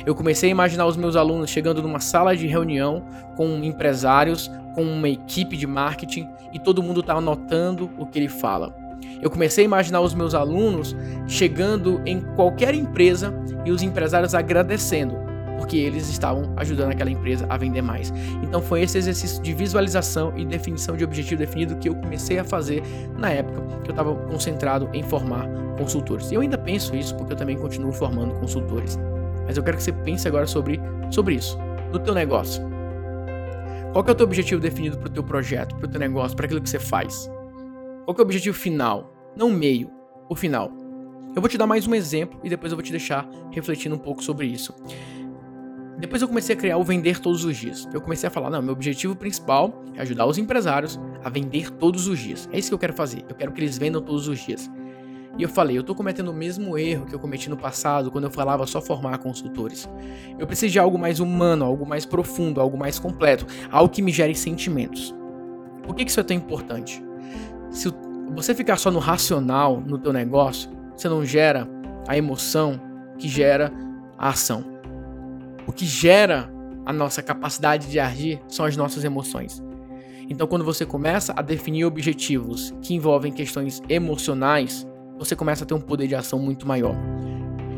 Eu 0.07 0.15
comecei 0.15 0.49
a 0.49 0.53
imaginar 0.53 0.87
os 0.87 0.97
meus 0.97 1.15
alunos 1.15 1.51
chegando 1.51 1.83
numa 1.83 2.01
sala 2.01 2.35
de 2.35 2.47
reunião 2.47 3.05
com 3.37 3.63
empresários, 3.63 4.51
com 4.75 4.83
uma 4.83 5.11
equipe 5.11 5.59
de 5.59 5.67
marketing 5.67 6.27
e 6.55 6.59
todo 6.59 6.83
mundo 6.83 7.01
está 7.01 7.17
anotando 7.17 7.91
o 7.99 8.07
que 8.07 8.19
ele 8.19 8.29
fala. 8.29 8.88
Eu 9.21 9.31
comecei 9.31 9.65
a 9.65 9.67
imaginar 9.67 10.01
os 10.01 10.15
meus 10.15 10.35
alunos 10.35 10.97
chegando 11.27 12.01
em 12.07 12.21
qualquer 12.21 12.75
empresa 12.75 13.35
e 13.65 13.71
os 13.71 13.83
empresários 13.83 14.35
agradecendo 14.35 15.29
porque 15.59 15.77
eles 15.77 16.09
estavam 16.09 16.53
ajudando 16.57 16.93
aquela 16.93 17.11
empresa 17.11 17.45
a 17.49 17.57
vender 17.57 17.83
mais. 17.83 18.13
Então 18.43 18.63
foi 18.63 18.83
esse 18.83 18.97
exercício 18.97 19.43
de 19.43 19.53
visualização 19.53 20.33
e 20.37 20.45
definição 20.45 20.97
de 20.97 21.05
objetivo 21.05 21.41
definido 21.41 21.77
que 21.77 21.89
eu 21.89 21.97
comecei 21.97 22.39
a 22.39 22.45
fazer 22.45 22.83
na 23.19 23.31
época 23.31 23.61
que 23.83 23.91
eu 23.91 23.93
estava 23.93 24.15
concentrado 24.15 24.89
em 24.95 25.03
formar 25.03 25.47
consultores. 25.77 26.31
E 26.31 26.37
eu 26.37 26.41
ainda 26.41 26.57
penso 26.57 26.95
isso 26.95 27.15
porque 27.17 27.33
eu 27.33 27.37
também 27.37 27.59
continuo 27.59 27.93
formando 27.93 28.35
consultores. 28.35 28.99
Mas 29.47 29.57
eu 29.57 29.63
quero 29.63 29.77
que 29.77 29.83
você 29.83 29.93
pense 29.93 30.29
agora 30.29 30.47
sobre, 30.47 30.81
sobre 31.11 31.35
isso, 31.35 31.59
no 31.93 31.99
teu 31.99 32.15
negócio. 32.15 32.63
Qual 33.93 34.05
é 34.07 34.11
o 34.11 34.15
teu 34.15 34.27
objetivo 34.27 34.61
definido 34.61 34.97
para 34.97 35.09
o 35.09 35.11
teu 35.11 35.25
projeto, 35.25 35.75
para 35.75 35.87
o 35.87 35.89
teu 35.89 35.99
negócio, 35.99 36.37
para 36.37 36.47
aquilo 36.47 36.61
que 36.61 36.71
você 36.71 36.79
faz? 36.79 37.29
Qual 38.09 38.17
é 38.17 38.21
o 38.21 38.25
objetivo 38.25 38.57
final? 38.57 39.13
Não 39.37 39.51
meio, 39.51 39.91
o 40.31 40.35
final. 40.35 40.73
Eu 41.37 41.43
vou 41.43 41.49
te 41.51 41.59
dar 41.59 41.67
mais 41.67 41.87
um 41.87 41.95
exemplo 41.95 42.41
e 42.43 42.49
depois 42.49 42.73
eu 42.73 42.77
vou 42.77 42.83
te 42.83 42.91
deixar 42.91 43.29
refletindo 43.53 43.95
um 43.95 43.99
pouco 43.99 44.25
sobre 44.25 44.47
isso. 44.47 44.75
Depois 45.99 46.23
eu 46.23 46.29
comecei 46.29 46.57
a 46.57 46.59
criar 46.59 46.79
o 46.79 46.83
vender 46.83 47.21
todos 47.21 47.45
os 47.45 47.55
dias. 47.55 47.87
Eu 47.93 48.01
comecei 48.01 48.27
a 48.27 48.31
falar, 48.31 48.49
não, 48.49 48.63
meu 48.63 48.73
objetivo 48.73 49.15
principal 49.15 49.85
é 49.95 50.01
ajudar 50.01 50.25
os 50.25 50.39
empresários 50.39 50.99
a 51.23 51.29
vender 51.29 51.71
todos 51.73 52.07
os 52.07 52.19
dias. 52.19 52.49
É 52.51 52.59
isso 52.59 52.71
que 52.71 52.75
eu 52.75 52.79
quero 52.79 52.95
fazer. 52.95 53.27
Eu 53.29 53.35
quero 53.35 53.53
que 53.53 53.61
eles 53.61 53.77
vendam 53.77 54.01
todos 54.01 54.27
os 54.27 54.39
dias. 54.39 54.71
E 55.37 55.43
eu 55.43 55.49
falei, 55.51 55.77
eu 55.77 55.83
tô 55.83 55.95
cometendo 55.95 56.31
o 56.31 56.35
mesmo 56.35 56.79
erro 56.79 57.05
que 57.05 57.15
eu 57.15 57.19
cometi 57.19 57.51
no 57.51 57.59
passado 57.59 58.11
quando 58.11 58.25
eu 58.25 58.31
falava 58.31 58.67
só 58.67 58.81
formar 58.81 59.19
consultores. 59.19 59.87
Eu 60.39 60.47
preciso 60.47 60.73
de 60.73 60.79
algo 60.79 60.99
mais 60.99 61.21
humano, 61.21 61.63
algo 61.63 61.85
mais 61.85 62.07
profundo, 62.07 62.59
algo 62.59 62.79
mais 62.79 62.99
completo, 62.99 63.47
algo 63.71 63.93
que 63.93 64.01
me 64.01 64.13
gere 64.13 64.35
sentimentos. 64.35 65.15
Por 65.83 65.95
que 65.95 66.05
isso 66.05 66.19
é 66.19 66.23
tão 66.23 66.35
importante? 66.35 67.07
Se 67.71 67.93
você 68.35 68.55
ficar 68.55 68.77
só 68.77 68.91
no 68.91 68.99
racional 68.99 69.81
no 69.81 69.99
teu 69.99 70.13
negócio, 70.13 70.71
você 70.97 71.09
não 71.09 71.25
gera 71.25 71.69
a 72.07 72.17
emoção 72.17 72.81
que 73.19 73.29
gera 73.29 73.73
a 74.19 74.31
ação. 74.31 74.65
O 75.67 75.73
que 75.73 75.85
gera 75.85 76.51
a 76.87 76.93
nossa 76.93 77.23
capacidade 77.23 77.89
de 77.89 78.01
agir 78.01 78.41
são 78.49 78.65
as 78.65 78.77
nossas 78.77 79.05
emoções. 79.05 79.63
Então, 80.31 80.47
quando 80.47 80.65
você 80.65 80.85
começa 80.85 81.33
a 81.37 81.43
definir 81.43 81.85
objetivos 81.85 82.75
que 82.83 82.95
envolvem 82.95 83.33
questões 83.33 83.83
emocionais, 83.89 84.87
você 85.19 85.35
começa 85.35 85.65
a 85.65 85.67
ter 85.67 85.75
um 85.75 85.81
poder 85.81 86.07
de 86.07 86.15
ação 86.15 86.39
muito 86.39 86.67
maior. 86.67 86.95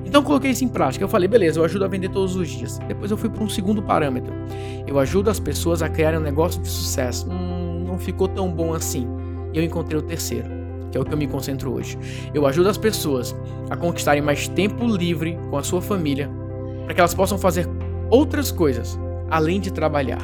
Então 0.04 0.25
coloquei 0.25 0.50
isso 0.50 0.64
em 0.64 0.68
prática. 0.68 1.04
Eu 1.04 1.09
falei, 1.09 1.28
beleza, 1.28 1.61
eu 1.61 1.64
ajudo 1.64 1.85
a 1.85 1.88
vender 1.88 2.09
todos 2.09 2.35
os 2.35 2.49
dias. 2.49 2.78
Depois 2.88 3.12
eu 3.12 3.16
fui 3.16 3.30
para 3.30 3.44
um 3.44 3.49
segundo 3.49 3.80
parâmetro. 3.80 4.35
Eu 4.85 4.99
ajudo 4.99 5.30
as 5.30 5.38
pessoas 5.38 5.82
a 5.82 5.88
criarem 5.88 6.18
um 6.18 6.23
negócio 6.23 6.61
de 6.61 6.68
sucesso. 6.68 7.30
Hum, 7.30 7.85
não 7.87 7.97
ficou 7.97 8.26
tão 8.26 8.50
bom 8.50 8.75
assim. 8.75 9.06
E 9.52 9.59
eu 9.59 9.64
encontrei 9.64 9.99
o 9.99 10.02
terceiro, 10.02 10.49
que 10.90 10.99
é 10.99 11.00
o 11.00 11.04
que 11.04 11.12
eu 11.12 11.19
me 11.19 11.26
concentro 11.26 11.73
hoje. 11.73 11.99
Eu 12.33 12.47
ajudo 12.47 12.69
as 12.69 12.78
pessoas 12.78 13.35
a 13.69 13.76
conquistarem 13.76 14.23
mais 14.23 14.49
tempo 14.49 14.85
livre 14.87 15.38
com 15.50 15.57
a 15.57 15.62
sua 15.62 15.80
família, 15.80 16.30
para 16.85 16.95
que 16.95 17.00
elas 17.00 17.14
possam 17.14 17.38
fazer 17.38 17.69
outras 18.11 18.50
coisas 18.50 18.99
além 19.30 19.61
de 19.61 19.73
trabalhar. 19.73 20.23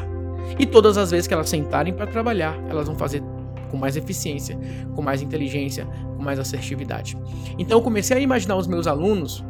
E 0.58 0.66
todas 0.66 0.96
as 0.96 1.10
vezes 1.10 1.26
que 1.26 1.34
elas 1.34 1.48
sentarem 1.48 1.92
para 1.92 2.06
trabalhar, 2.06 2.56
elas 2.68 2.86
vão 2.86 2.96
fazer 2.96 3.22
com 3.70 3.76
mais 3.76 3.96
eficiência, 3.96 4.58
com 4.94 5.02
mais 5.02 5.22
inteligência, 5.22 5.86
com 6.16 6.22
mais 6.22 6.38
assertividade. 6.38 7.16
Então 7.58 7.78
eu 7.78 7.82
comecei 7.82 8.16
a 8.16 8.20
imaginar 8.20 8.56
os 8.56 8.66
meus 8.66 8.86
alunos 8.86 9.44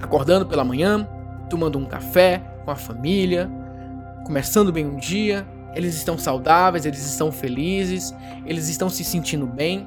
acordando 0.00 0.46
pela 0.46 0.64
manhã, 0.64 1.06
tomando 1.48 1.78
um 1.78 1.84
café 1.84 2.42
com 2.64 2.70
a 2.70 2.76
família, 2.76 3.50
começando 4.24 4.72
bem 4.72 4.86
um 4.86 4.96
dia, 4.96 5.46
eles 5.74 5.94
estão 5.94 6.18
saudáveis, 6.18 6.84
eles 6.84 7.04
estão 7.04 7.30
felizes, 7.30 8.14
eles 8.44 8.68
estão 8.68 8.88
se 8.88 9.04
sentindo 9.04 9.46
bem. 9.46 9.86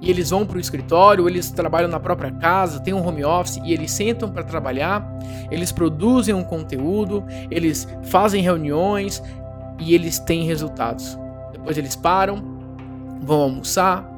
E 0.00 0.10
eles 0.10 0.30
vão 0.30 0.46
para 0.46 0.56
o 0.56 0.60
escritório, 0.60 1.28
eles 1.28 1.50
trabalham 1.50 1.88
na 1.88 1.98
própria 1.98 2.30
casa, 2.30 2.78
tem 2.78 2.94
um 2.94 3.04
home 3.04 3.24
office 3.24 3.60
e 3.64 3.72
eles 3.72 3.90
sentam 3.90 4.30
para 4.30 4.44
trabalhar, 4.44 5.04
eles 5.50 5.72
produzem 5.72 6.32
um 6.32 6.44
conteúdo, 6.44 7.24
eles 7.50 7.88
fazem 8.04 8.40
reuniões 8.40 9.20
e 9.76 9.94
eles 9.94 10.20
têm 10.20 10.44
resultados. 10.44 11.18
Depois 11.52 11.76
eles 11.76 11.96
param, 11.96 12.40
vão 13.20 13.40
almoçar, 13.42 14.08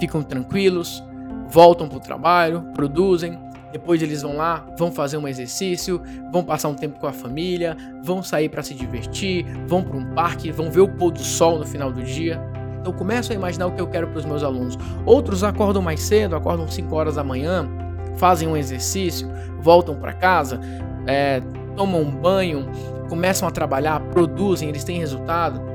ficam 0.00 0.24
tranquilos, 0.24 1.04
voltam 1.48 1.88
para 1.88 1.98
o 1.98 2.00
trabalho, 2.00 2.62
produzem, 2.74 3.38
depois 3.74 4.00
eles 4.00 4.22
vão 4.22 4.36
lá, 4.36 4.64
vão 4.78 4.92
fazer 4.92 5.16
um 5.16 5.26
exercício, 5.26 6.00
vão 6.30 6.44
passar 6.44 6.68
um 6.68 6.76
tempo 6.76 7.00
com 7.00 7.08
a 7.08 7.12
família, 7.12 7.76
vão 8.04 8.22
sair 8.22 8.48
para 8.48 8.62
se 8.62 8.72
divertir, 8.72 9.44
vão 9.66 9.82
para 9.82 9.96
um 9.96 10.14
parque, 10.14 10.52
vão 10.52 10.70
ver 10.70 10.82
o 10.82 10.88
pôr 10.88 11.10
do 11.10 11.18
sol 11.18 11.58
no 11.58 11.66
final 11.66 11.90
do 11.90 12.00
dia. 12.00 12.40
Então 12.78 12.92
começo 12.92 13.32
a 13.32 13.34
imaginar 13.34 13.66
o 13.66 13.72
que 13.72 13.80
eu 13.80 13.88
quero 13.88 14.06
para 14.06 14.18
os 14.20 14.24
meus 14.24 14.44
alunos. 14.44 14.78
Outros 15.04 15.42
acordam 15.42 15.82
mais 15.82 16.00
cedo, 16.02 16.36
acordam 16.36 16.68
5 16.68 16.94
horas 16.94 17.16
da 17.16 17.24
manhã, 17.24 17.68
fazem 18.16 18.46
um 18.46 18.56
exercício, 18.56 19.28
voltam 19.58 19.96
para 19.96 20.12
casa, 20.12 20.60
é, 21.04 21.42
tomam 21.74 22.00
um 22.00 22.12
banho, 22.12 22.70
começam 23.08 23.48
a 23.48 23.50
trabalhar, 23.50 23.98
produzem, 24.12 24.68
eles 24.68 24.84
têm 24.84 25.00
resultado 25.00 25.73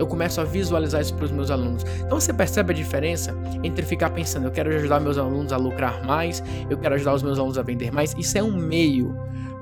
eu 0.00 0.06
começo 0.06 0.40
a 0.40 0.44
visualizar 0.44 1.02
isso 1.02 1.14
para 1.14 1.26
os 1.26 1.30
meus 1.30 1.50
alunos. 1.50 1.84
Então 1.98 2.18
você 2.18 2.32
percebe 2.32 2.72
a 2.72 2.74
diferença 2.74 3.36
entre 3.62 3.84
ficar 3.84 4.08
pensando, 4.08 4.46
eu 4.46 4.50
quero 4.50 4.74
ajudar 4.74 4.98
meus 4.98 5.18
alunos 5.18 5.52
a 5.52 5.58
lucrar 5.58 6.02
mais, 6.06 6.42
eu 6.70 6.78
quero 6.78 6.94
ajudar 6.94 7.14
os 7.14 7.22
meus 7.22 7.38
alunos 7.38 7.58
a 7.58 7.62
vender 7.62 7.92
mais. 7.92 8.14
Isso 8.18 8.38
é 8.38 8.42
um 8.42 8.56
meio. 8.56 9.14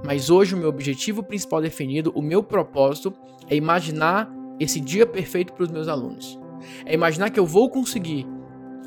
Mas 0.04 0.30
hoje 0.30 0.54
o 0.54 0.59
meu 0.59 0.68
objetivo 0.68 1.25
principal 1.25 1.61
definido, 1.61 2.12
o 2.14 2.23
meu 2.23 2.40
propósito 2.40 3.12
é 3.50 3.57
imaginar 3.57 4.30
esse 4.61 4.80
dia 4.80 5.04
perfeito 5.04 5.52
para 5.52 5.64
os 5.64 5.71
meus 5.73 5.88
alunos. 5.88 6.38
É 6.87 6.95
imaginar 6.95 7.30
que 7.30 7.40
eu 7.40 7.47
vou 7.47 7.68
conseguir 7.68 8.25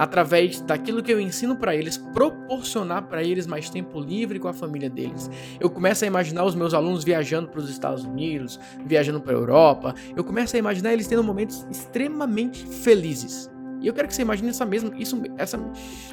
através 0.01 0.59
daquilo 0.61 1.03
que 1.03 1.13
eu 1.13 1.21
ensino 1.21 1.55
para 1.55 1.75
eles, 1.75 1.95
proporcionar 1.95 3.03
para 3.03 3.23
eles 3.23 3.45
mais 3.45 3.69
tempo 3.69 3.99
livre 3.99 4.39
com 4.39 4.47
a 4.47 4.53
família 4.53 4.89
deles. 4.89 5.29
Eu 5.59 5.69
começo 5.69 6.03
a 6.03 6.07
imaginar 6.07 6.43
os 6.43 6.55
meus 6.55 6.73
alunos 6.73 7.03
viajando 7.03 7.49
para 7.49 7.59
os 7.59 7.69
Estados 7.69 8.03
Unidos, 8.03 8.59
viajando 8.83 9.21
para 9.21 9.31
a 9.31 9.35
Europa. 9.35 9.93
Eu 10.15 10.23
começo 10.23 10.55
a 10.55 10.59
imaginar 10.59 10.91
eles 10.91 11.05
tendo 11.05 11.23
momentos 11.23 11.67
extremamente 11.69 12.65
felizes. 12.65 13.47
E 13.79 13.85
eu 13.85 13.93
quero 13.93 14.07
que 14.07 14.15
você 14.15 14.23
imagine 14.23 14.49
essa 14.49 14.65
mesma, 14.65 14.91
isso, 14.97 15.21
essa 15.37 15.59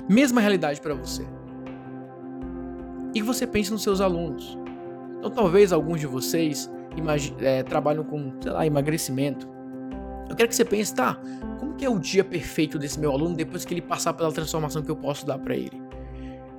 mesma 0.07 0.43
realidade 0.43 0.83
para 0.83 0.93
você. 0.93 1.23
E 3.15 3.21
que 3.21 3.27
você 3.27 3.47
pense 3.47 3.71
nos 3.71 3.83
seus 3.83 4.03
alunos. 4.03 4.59
Então, 5.19 5.31
talvez 5.31 5.73
alguns 5.73 5.99
de 5.99 6.07
vocês 6.07 6.71
é, 7.41 7.63
trabalham 7.63 8.05
com, 8.05 8.35
sei 8.39 8.53
lá, 8.53 8.67
emagrecimento. 8.67 9.49
Quero 10.39 10.49
que 10.49 10.55
você 10.55 10.65
pense, 10.65 10.95
tá? 10.95 11.21
Como 11.59 11.75
que 11.75 11.85
é 11.85 11.91
o 11.91 11.99
dia 11.99 12.23
perfeito 12.23 12.79
desse 12.79 13.01
meu 13.01 13.11
aluno 13.11 13.35
depois 13.35 13.65
que 13.65 13.75
ele 13.75 13.83
passar 13.83 14.13
pela 14.13 14.31
transformação 14.31 14.81
que 14.83 14.89
eu 14.89 14.95
posso 14.95 15.27
dar 15.27 15.37
para 15.37 15.57
ele? 15.57 15.83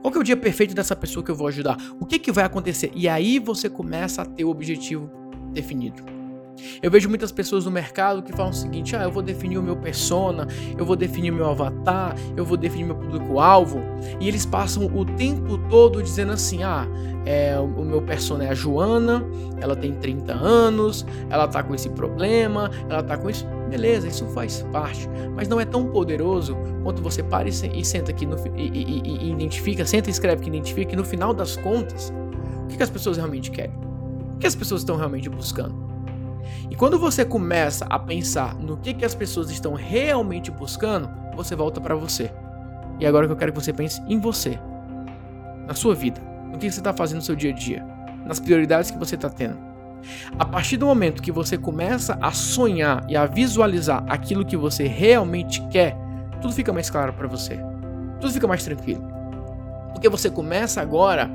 Qual 0.02 0.12
que 0.12 0.18
é 0.18 0.22
o 0.22 0.24
dia 0.24 0.36
perfeito 0.36 0.76
dessa 0.76 0.98
pessoa 0.98 1.24
que 1.24 1.32
eu 1.32 1.36
vou 1.36 1.48
ajudar? 1.48 1.78
O 1.98 2.06
que 2.06 2.20
que 2.20 2.30
vai 2.30 2.44
acontecer? 2.44 2.92
E 2.94 3.08
aí 3.08 3.40
você 3.40 3.70
começa 3.70 4.22
a 4.22 4.26
ter 4.26 4.44
o 4.44 4.50
objetivo 4.50 5.10
definido. 5.54 6.04
Eu 6.84 6.92
vejo 6.92 7.08
muitas 7.08 7.32
pessoas 7.32 7.64
no 7.64 7.72
mercado 7.72 8.22
que 8.22 8.34
falam 8.34 8.52
o 8.52 8.54
seguinte: 8.54 8.98
ah, 8.98 9.04
eu 9.04 9.12
vou 9.14 9.24
definir 9.24 9.58
o 9.58 9.64
meu 9.64 9.78
persona, 9.78 10.46
eu 10.78 10.86
vou 10.86 10.98
definir 10.98 11.32
o 11.32 11.36
meu 11.36 11.50
avatar, 11.50 12.18
eu 12.36 12.44
vou 12.44 12.58
definir 12.58 12.84
meu 12.84 12.98
público-alvo, 12.98 13.82
e 14.20 14.28
eles 14.28 14.46
passam 14.46 14.88
o 14.88 15.06
tempo 15.06 15.58
todo 15.70 16.04
dizendo 16.04 16.34
assim: 16.34 16.64
ah, 16.64 16.86
é, 17.26 17.58
o 17.58 17.86
meu 17.86 18.02
persona 18.02 18.44
é 18.44 18.50
a 18.50 18.54
Joana, 18.54 19.24
ela 19.62 19.74
tem 19.74 19.94
30 19.94 20.34
anos, 20.34 21.06
ela 21.30 21.48
tá 21.48 21.64
com 21.64 21.74
esse 21.74 21.90
problema, 21.92 22.70
ela 22.90 23.02
tá 23.02 23.18
com 23.18 23.30
isso. 23.30 23.48
Beleza, 23.70 24.08
isso 24.08 24.26
faz 24.28 24.64
parte, 24.72 25.08
mas 25.36 25.48
não 25.48 25.60
é 25.60 25.66
tão 25.66 25.86
poderoso 25.86 26.58
quanto 26.84 27.04
você 27.04 27.22
para 27.22 27.48
e, 27.48 27.86
senta 27.86 28.10
aqui 28.10 28.26
no, 28.26 28.36
e, 28.58 28.68
e, 28.68 29.02
e, 29.06 29.32
identifica, 29.32 29.86
senta 29.86 30.10
e 30.10 30.12
escreve 30.12 30.42
que 30.42 30.50
identifica 30.50 30.90
que 30.90 30.96
no 30.96 31.04
final 31.04 31.34
das 31.34 31.56
contas, 31.56 32.12
o 32.64 32.68
que, 32.68 32.78
que 32.78 32.84
as 32.84 32.90
pessoas 32.90 33.18
realmente 33.18 33.52
querem? 33.52 33.76
O 34.34 34.38
que 34.40 34.48
as 34.48 34.56
pessoas 34.56 34.82
estão 34.82 34.96
realmente 34.96 35.30
buscando? 35.30 35.88
E 36.72 36.76
quando 36.76 36.98
você 36.98 37.24
começa 37.24 37.86
a 37.86 38.00
pensar 38.00 38.56
no 38.56 38.78
que, 38.78 38.94
que 38.94 39.06
as 39.06 39.14
pessoas 39.14 39.52
estão 39.52 39.76
realmente 39.76 40.50
buscando, 40.50 41.08
você 41.36 41.56
volta 41.56 41.80
para 41.80 41.94
você. 41.94 42.32
E 43.00 43.06
agora 43.06 43.28
que 43.28 43.34
eu 43.34 43.38
quero 43.38 43.54
que 43.54 43.62
você 43.62 43.72
pense 43.72 44.02
em 44.08 44.20
você, 44.20 44.60
na 45.68 45.76
sua 45.76 45.94
vida, 45.94 46.20
no 46.52 46.58
que 46.58 46.72
você 46.72 46.80
está 46.80 46.92
fazendo 46.92 47.18
no 47.18 47.24
seu 47.24 47.36
dia 47.36 47.52
a 47.52 47.54
dia, 47.54 47.86
nas 48.26 48.40
prioridades 48.40 48.90
que 48.90 48.98
você 48.98 49.14
está 49.14 49.30
tendo. 49.30 49.69
A 50.38 50.46
partir 50.46 50.78
do 50.78 50.86
momento 50.86 51.22
que 51.22 51.32
você 51.32 51.58
começa 51.58 52.18
a 52.22 52.32
sonhar 52.32 53.06
e 53.08 53.16
a 53.16 53.26
visualizar 53.26 54.04
aquilo 54.08 54.46
que 54.46 54.58
você 54.58 54.88
realmente 54.88 55.62
quer, 55.68 55.96
tudo 56.42 56.54
fica 56.54 56.72
mais 56.72 56.90
claro 56.90 57.14
para 57.14 57.28
você. 57.28 57.60
Tudo 58.20 58.34
fica 58.34 58.48
mais 58.48 58.64
tranquilo. 58.64 59.04
Porque 59.92 60.10
você 60.10 60.30
começa 60.30 60.82
agora 60.82 61.30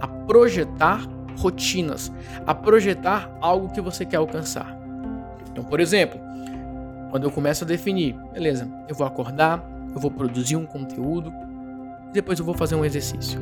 a 0.00 0.06
projetar 0.06 1.06
rotinas, 1.38 2.12
a 2.46 2.54
projetar 2.54 3.30
algo 3.40 3.70
que 3.70 3.80
você 3.80 4.04
quer 4.04 4.16
alcançar. 4.16 4.76
Então, 5.50 5.64
por 5.64 5.80
exemplo, 5.80 6.20
quando 7.10 7.24
eu 7.24 7.30
começo 7.30 7.64
a 7.64 7.66
definir, 7.66 8.14
beleza, 8.32 8.68
eu 8.88 8.94
vou 8.94 9.06
acordar, 9.06 9.64
eu 9.94 10.00
vou 10.00 10.10
produzir 10.10 10.56
um 10.56 10.66
conteúdo, 10.66 11.32
depois 12.12 12.38
eu 12.38 12.44
vou 12.44 12.54
fazer 12.54 12.74
um 12.74 12.84
exercício. 12.84 13.40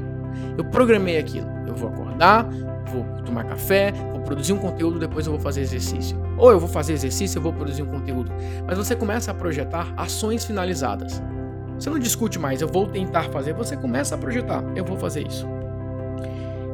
Eu 0.56 0.64
programei 0.64 1.18
aquilo. 1.18 1.48
Eu 1.66 1.74
vou 1.74 1.88
acordar, 1.88 2.46
vou 2.88 3.04
tomar 3.24 3.44
café, 3.44 3.92
vou 3.92 4.20
produzir 4.22 4.52
um 4.52 4.58
conteúdo, 4.58 4.98
depois 4.98 5.26
eu 5.26 5.32
vou 5.32 5.40
fazer 5.40 5.60
exercício. 5.60 6.20
Ou 6.36 6.50
eu 6.50 6.58
vou 6.58 6.68
fazer 6.68 6.92
exercício, 6.94 7.38
eu 7.38 7.42
vou 7.42 7.52
produzir 7.52 7.82
um 7.82 7.86
conteúdo. 7.86 8.32
Mas 8.66 8.76
você 8.76 8.96
começa 8.96 9.30
a 9.30 9.34
projetar 9.34 9.92
ações 9.96 10.44
finalizadas. 10.44 11.22
Você 11.78 11.88
não 11.90 11.98
discute 11.98 12.38
mais, 12.38 12.60
eu 12.60 12.68
vou 12.68 12.86
tentar 12.88 13.24
fazer, 13.30 13.52
você 13.52 13.76
começa 13.76 14.14
a 14.14 14.18
projetar, 14.18 14.64
eu 14.74 14.84
vou 14.84 14.96
fazer 14.96 15.26
isso. 15.26 15.46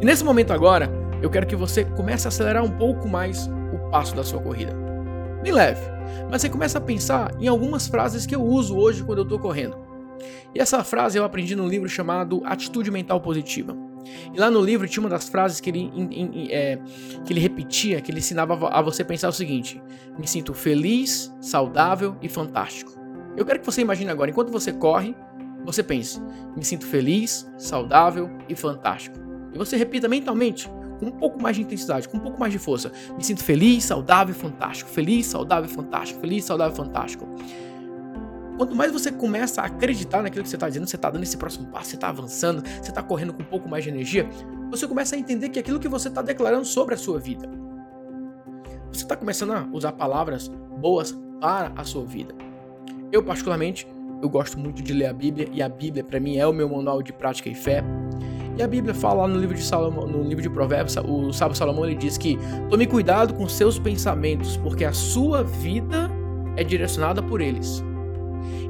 E 0.01 0.05
nesse 0.05 0.25
momento 0.25 0.53
agora, 0.53 0.91
eu 1.21 1.29
quero 1.29 1.47
que 1.47 1.57
você 1.57 1.85
comece 1.85 2.27
a 2.27 2.29
acelerar 2.29 2.65
um 2.65 2.71
pouco 2.71 3.09
mais 3.09 3.47
o 3.73 3.91
passo 3.91 4.15
da 4.15 4.25
sua 4.25 4.41
corrida. 4.41 4.75
Bem 5.43 5.53
leve, 5.53 5.83
mas 6.31 6.41
você 6.41 6.49
começa 6.49 6.79
a 6.79 6.81
pensar 6.81 7.33
em 7.39 7.49
algumas 7.49 7.87
frases 7.87 8.25
que 8.25 8.35
eu 8.35 8.43
uso 8.43 8.77
hoje 8.77 9.05
quando 9.05 9.19
eu 9.19 9.25
estou 9.25 9.39
correndo. 9.39 9.77
E 10.55 10.61
essa 10.61 10.83
frase 10.85 11.19
eu 11.19 11.25
aprendi 11.25 11.55
num 11.55 11.69
livro 11.69 11.89
chamado 11.89 12.41
Atitude 12.45 12.91
Mental 12.91 13.21
Positiva. 13.21 13.77
E 14.33 14.39
lá 14.39 14.51
no 14.51 14.61
livro 14.61 14.87
tinha 14.87 15.03
uma 15.03 15.09
das 15.09 15.29
frases 15.29 15.61
que 15.61 15.71
ele, 15.71 15.81
in, 15.81 16.09
in, 16.11 16.49
é, 16.51 16.79
que 17.25 17.33
ele 17.33 17.41
repetia, 17.41 18.01
que 18.01 18.11
ele 18.11 18.19
ensinava 18.19 18.69
a 18.69 18.83
você 18.83 19.05
pensar 19.05 19.29
o 19.29 19.33
seguinte: 19.33 19.83
me 20.19 20.27
sinto 20.27 20.55
feliz, 20.55 21.35
saudável 21.41 22.17
e 22.23 22.29
fantástico. 22.29 22.93
Eu 23.37 23.45
quero 23.45 23.61
que 23.61 23.67
você 23.67 23.81
imagine 23.81 24.11
agora, 24.11 24.31
enquanto 24.31 24.51
você 24.51 24.73
corre, 24.73 25.15
você 25.65 25.83
pense: 25.83 26.21
me 26.57 26.65
sinto 26.65 26.87
feliz, 26.87 27.51
saudável 27.57 28.31
e 28.49 28.55
fantástico. 28.55 29.19
E 29.53 29.59
você 29.59 29.77
repita 29.77 30.09
mentalmente, 30.09 30.69
com 30.99 31.07
um 31.07 31.13
pouco 31.13 31.41
mais 31.41 31.57
de 31.57 31.63
intensidade, 31.63 32.09
com 32.09 32.17
um 32.17 32.21
pouco 32.21 32.39
mais 32.39 32.53
de 32.53 32.59
força: 32.59 32.93
me 33.17 33.25
sinto 33.25 33.43
feliz, 33.43 33.85
saudável 33.85 34.35
e 34.35 34.39
fantástico. 34.39 34.91
Feliz, 34.91 35.27
saudável 35.27 35.71
e 35.71 35.73
fantástico. 35.73 36.21
Feliz, 36.21 36.45
saudável 36.45 36.75
e 36.75 36.77
fantástico. 36.77 37.29
Quanto 38.57 38.75
mais 38.75 38.93
você 38.93 39.11
começa 39.11 39.63
a 39.63 39.67
acreditar 39.67 40.23
naquilo 40.23 40.45
que 40.45 40.49
você 40.49 40.57
está 40.57 40.69
dizendo, 40.69 40.87
você 40.87 40.97
está 40.97 41.11
dando 41.11 41.23
esse 41.23 41.37
próximo 41.37 41.67
passo, 41.67 41.91
você 41.91 41.97
está 41.97 42.09
avançando, 42.09 42.63
você 42.63 42.91
está 42.91 43.03
correndo 43.03 43.33
com 43.33 43.43
um 43.43 43.47
pouco 43.47 43.69
mais 43.69 43.83
de 43.83 43.91
energia, 43.91 44.29
você 44.71 44.87
começa 44.87 45.17
a 45.17 45.19
entender 45.19 45.49
que 45.49 45.59
aquilo 45.59 45.81
que 45.81 45.89
você 45.89 46.09
está 46.09 46.23
declarando 46.23 46.65
sobre 46.65 46.95
a 46.95 46.99
sua 46.99 47.19
vida. 47.19 47.49
Você 48.93 49.03
está 49.03 49.17
começando 49.17 49.53
a 49.53 49.69
usar 49.73 49.93
palavras 49.93 50.49
boas 50.81 51.17
para 51.41 51.73
a 51.77 51.85
sua 51.85 52.05
vida. 52.05 52.35
Eu, 53.11 53.23
particularmente, 53.25 53.89
eu 54.23 54.29
gosto 54.29 54.59
muito 54.59 54.83
de 54.83 54.93
ler 54.93 55.07
a 55.07 55.13
Bíblia 55.13 55.49
e 55.53 55.61
a 55.61 55.69
Bíblia, 55.69 56.05
para 56.05 56.21
mim, 56.21 56.37
é 56.37 56.47
o 56.47 56.53
meu 56.53 56.69
manual 56.69 57.03
de 57.03 57.13
prática 57.13 57.49
e 57.49 57.55
fé. 57.55 57.83
E 58.57 58.63
a 58.63 58.69
Bíblia 58.69 58.95
fala 58.95 59.23
lá 59.23 59.29
no 59.29 59.39
livro 59.39 59.57
de 59.57 59.65
Salomão, 59.65 60.07
no 60.07 60.23
livro 60.23 60.41
de 60.41 60.49
Provérbios, 60.49 60.97
o 60.97 61.33
sábio 61.33 61.57
Salomão 61.57 61.85
ele 61.85 61.97
diz 61.97 62.17
que 62.17 62.39
tome 62.71 62.87
cuidado 62.87 63.35
com 63.35 63.49
seus 63.49 63.81
pensamentos, 63.81 64.57
porque 64.59 64.85
a 64.85 64.93
sua 64.93 65.43
vida 65.43 66.09
é 66.57 66.63
direcionada 66.63 67.21
por 67.21 67.41
eles. 67.41 67.83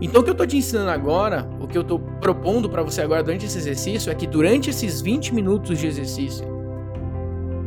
Então 0.00 0.20
o 0.20 0.24
que 0.24 0.30
eu 0.30 0.32
estou 0.32 0.46
te 0.46 0.56
ensinando 0.56 0.90
agora, 0.90 1.48
o 1.60 1.66
que 1.66 1.76
eu 1.76 1.82
estou 1.82 1.98
propondo 1.98 2.68
para 2.68 2.82
você 2.82 3.02
agora 3.02 3.22
durante 3.22 3.46
esse 3.46 3.58
exercício 3.58 4.10
é 4.10 4.14
que 4.14 4.26
durante 4.26 4.70
esses 4.70 5.00
20 5.00 5.34
minutos 5.34 5.78
de 5.78 5.86
exercício, 5.86 6.54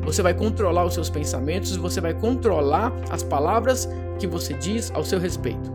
você 0.07 0.21
vai 0.21 0.33
controlar 0.33 0.85
os 0.85 0.93
seus 0.93 1.09
pensamentos 1.09 1.75
você 1.75 1.99
vai 1.99 2.13
controlar 2.13 2.93
as 3.09 3.23
palavras 3.23 3.89
que 4.17 4.25
você 4.25 4.53
diz 4.53 4.89
ao 4.91 5.03
seu 5.03 5.19
respeito. 5.19 5.69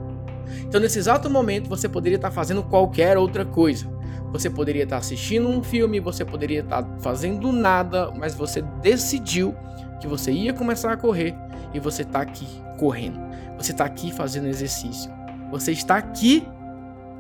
Então, 0.67 0.81
nesse 0.81 0.99
exato 0.99 1.29
momento, 1.29 1.69
você 1.69 1.87
poderia 1.87 2.17
estar 2.17 2.31
fazendo 2.31 2.63
qualquer 2.63 3.19
outra 3.19 3.45
coisa. 3.45 3.87
Você 4.33 4.49
poderia 4.49 4.85
estar 4.85 4.97
assistindo 4.97 5.49
um 5.49 5.63
filme, 5.63 6.01
você 6.01 6.25
poderia 6.25 6.61
estar 6.61 6.83
fazendo 7.01 7.53
nada, 7.53 8.11
mas 8.19 8.35
você 8.35 8.63
decidiu 8.81 9.55
que 10.01 10.07
você 10.07 10.33
ia 10.33 10.55
começar 10.55 10.93
a 10.93 10.97
correr 10.97 11.35
e 11.75 11.79
você 11.79 12.01
está 12.01 12.23
aqui 12.23 12.47
correndo. 12.79 13.21
Você 13.59 13.73
está 13.73 13.85
aqui 13.85 14.13
fazendo 14.13 14.47
exercício. 14.47 15.13
Você 15.53 15.71
está 15.71 15.97
aqui 15.97 16.45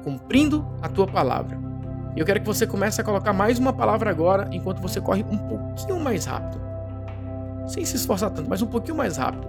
cumprindo 0.03 0.67
a 0.83 0.89
tua 0.89 1.07
palavra. 1.07 1.57
E 2.17 2.19
eu 2.19 2.27
quero 2.27 2.41
que 2.41 2.47
você 2.47 2.67
comece 2.67 3.01
a 3.01 3.05
colocar 3.05 3.33
mais 3.33 3.61
uma 3.61 3.73
palavra 3.73 4.11
agora, 4.11 4.49
enquanto 4.51 4.83
você 4.83 5.01
corre 5.01 5.25
um 5.31 5.39
pouquinho 5.39 6.01
mais 6.01 6.25
rápido 6.25 6.73
sem 7.67 7.85
se 7.85 7.97
esforçar 7.97 8.31
tanto, 8.31 8.49
mas 8.49 8.63
um 8.63 8.67
pouquinho 8.67 8.97
mais 8.97 9.17
rápido. 9.17 9.49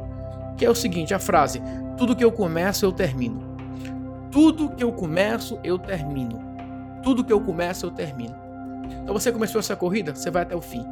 Que 0.57 0.65
é 0.65 0.69
o 0.69 0.75
seguinte, 0.75 1.13
a 1.13 1.19
frase: 1.19 1.61
tudo 1.97 2.15
que 2.15 2.23
eu 2.23 2.31
começo 2.31 2.85
eu 2.85 2.91
termino. 2.91 3.53
Tudo 4.31 4.69
que 4.69 4.83
eu 4.83 4.91
começo 4.91 5.59
eu 5.63 5.77
termino. 5.77 6.41
Tudo 7.03 7.23
que 7.23 7.33
eu 7.33 7.41
começo 7.41 7.85
eu 7.85 7.91
termino. 7.91 8.35
Então 9.01 9.13
você 9.13 9.31
começou 9.31 9.59
essa 9.59 9.75
corrida, 9.75 10.15
você 10.15 10.31
vai 10.31 10.43
até 10.43 10.55
o 10.55 10.61
fim. 10.61 10.85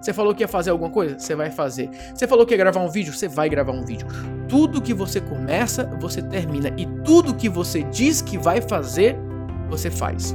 Você 0.00 0.12
falou 0.12 0.34
que 0.34 0.42
ia 0.42 0.48
fazer 0.48 0.70
alguma 0.70 0.90
coisa? 0.90 1.18
Você 1.18 1.34
vai 1.34 1.50
fazer. 1.50 1.90
Você 2.14 2.26
falou 2.26 2.46
que 2.46 2.54
ia 2.54 2.58
gravar 2.58 2.80
um 2.80 2.88
vídeo? 2.88 3.12
Você 3.12 3.28
vai 3.28 3.48
gravar 3.48 3.72
um 3.72 3.84
vídeo. 3.84 4.06
Tudo 4.48 4.80
que 4.80 4.94
você 4.94 5.20
começa, 5.20 5.84
você 6.00 6.22
termina. 6.22 6.72
E 6.76 6.86
tudo 7.04 7.34
que 7.34 7.48
você 7.48 7.82
diz 7.82 8.22
que 8.22 8.38
vai 8.38 8.60
fazer, 8.60 9.16
você 9.68 9.90
faz. 9.90 10.34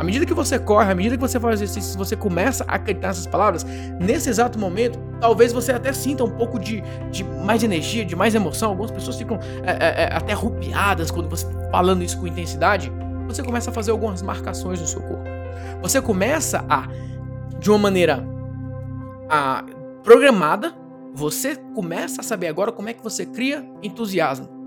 À 0.00 0.02
medida 0.02 0.24
que 0.24 0.32
você 0.32 0.58
corre, 0.58 0.90
à 0.90 0.94
medida 0.94 1.14
que 1.14 1.20
você 1.20 1.38
faz 1.38 1.60
exercícios, 1.60 1.94
você 1.94 2.16
começa 2.16 2.64
a 2.66 2.76
acreditar 2.76 3.08
nessas 3.08 3.26
palavras, 3.26 3.66
nesse 4.00 4.30
exato 4.30 4.58
momento, 4.58 4.98
talvez 5.20 5.52
você 5.52 5.72
até 5.72 5.92
sinta 5.92 6.24
um 6.24 6.30
pouco 6.30 6.58
de, 6.58 6.82
de 7.10 7.22
mais 7.22 7.62
energia, 7.62 8.02
de 8.02 8.16
mais 8.16 8.34
emoção. 8.34 8.70
Algumas 8.70 8.90
pessoas 8.90 9.16
ficam 9.16 9.38
é, 9.62 9.72
é, 9.72 10.02
é 10.04 10.10
até 10.10 10.32
arrupiadas 10.32 11.10
quando 11.10 11.28
você 11.28 11.46
falando 11.70 12.02
isso 12.02 12.18
com 12.18 12.26
intensidade. 12.26 12.90
Você 13.26 13.42
começa 13.42 13.70
a 13.70 13.74
fazer 13.74 13.90
algumas 13.90 14.22
marcações 14.22 14.80
no 14.80 14.86
seu 14.86 15.02
corpo. 15.02 15.24
Você 15.82 16.00
começa 16.00 16.64
a, 16.66 16.88
de 17.58 17.68
uma 17.68 17.78
maneira 17.78 18.24
a, 19.30 19.64
programada, 20.02 20.74
você 21.14 21.56
começa 21.74 22.20
a 22.20 22.24
saber 22.24 22.48
agora 22.48 22.72
como 22.72 22.88
é 22.88 22.92
que 22.92 23.02
você 23.02 23.24
cria 23.24 23.66
entusiasmo. 23.82 24.60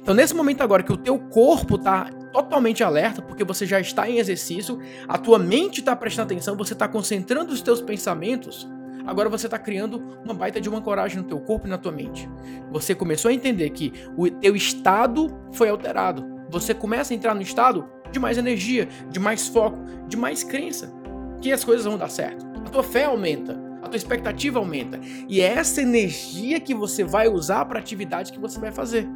Então, 0.00 0.14
nesse 0.14 0.34
momento 0.34 0.62
agora 0.62 0.82
que 0.82 0.92
o 0.92 0.96
teu 0.96 1.18
corpo 1.18 1.76
está 1.76 2.10
totalmente 2.32 2.82
alerta, 2.82 3.22
porque 3.22 3.44
você 3.44 3.64
já 3.64 3.80
está 3.80 4.08
em 4.08 4.18
exercício, 4.18 4.78
a 5.08 5.16
tua 5.16 5.38
mente 5.38 5.80
está 5.80 5.94
prestando 5.96 6.32
atenção, 6.32 6.56
você 6.56 6.72
está 6.72 6.86
concentrando 6.86 7.52
os 7.52 7.62
teus 7.62 7.80
pensamentos, 7.80 8.68
agora 9.06 9.28
você 9.28 9.46
está 9.46 9.58
criando 9.58 10.18
uma 10.24 10.34
baita 10.34 10.60
de 10.60 10.68
uma 10.68 10.80
coragem 10.80 11.18
no 11.18 11.24
teu 11.24 11.40
corpo 11.40 11.66
e 11.66 11.70
na 11.70 11.78
tua 11.78 11.92
mente. 11.92 12.28
Você 12.70 12.94
começou 12.94 13.30
a 13.30 13.34
entender 13.34 13.70
que 13.70 13.92
o 14.16 14.28
teu 14.30 14.54
estado 14.54 15.28
foi 15.52 15.68
alterado. 15.68 16.24
Você 16.50 16.74
começa 16.74 17.14
a 17.14 17.16
entrar 17.16 17.34
no 17.34 17.42
estado 17.42 17.88
de 18.10 18.18
mais 18.18 18.36
energia, 18.36 18.88
de 19.08 19.20
mais 19.20 19.48
foco, 19.48 19.78
de 20.08 20.16
mais 20.16 20.42
crença, 20.42 20.92
que 21.40 21.52
as 21.52 21.64
coisas 21.64 21.86
vão 21.86 21.96
dar 21.96 22.10
certo. 22.10 22.44
A 22.66 22.70
tua 22.70 22.82
fé 22.82 23.04
aumenta, 23.04 23.69
a 23.82 23.88
tua 23.88 23.96
expectativa 23.96 24.58
aumenta, 24.58 25.00
e 25.28 25.40
é 25.40 25.46
essa 25.46 25.82
energia 25.82 26.60
que 26.60 26.74
você 26.74 27.04
vai 27.04 27.28
usar 27.28 27.64
para 27.64 27.78
a 27.78 27.82
atividade 27.82 28.32
que 28.32 28.38
você 28.38 28.58
vai 28.58 28.72
fazer. 28.72 29.08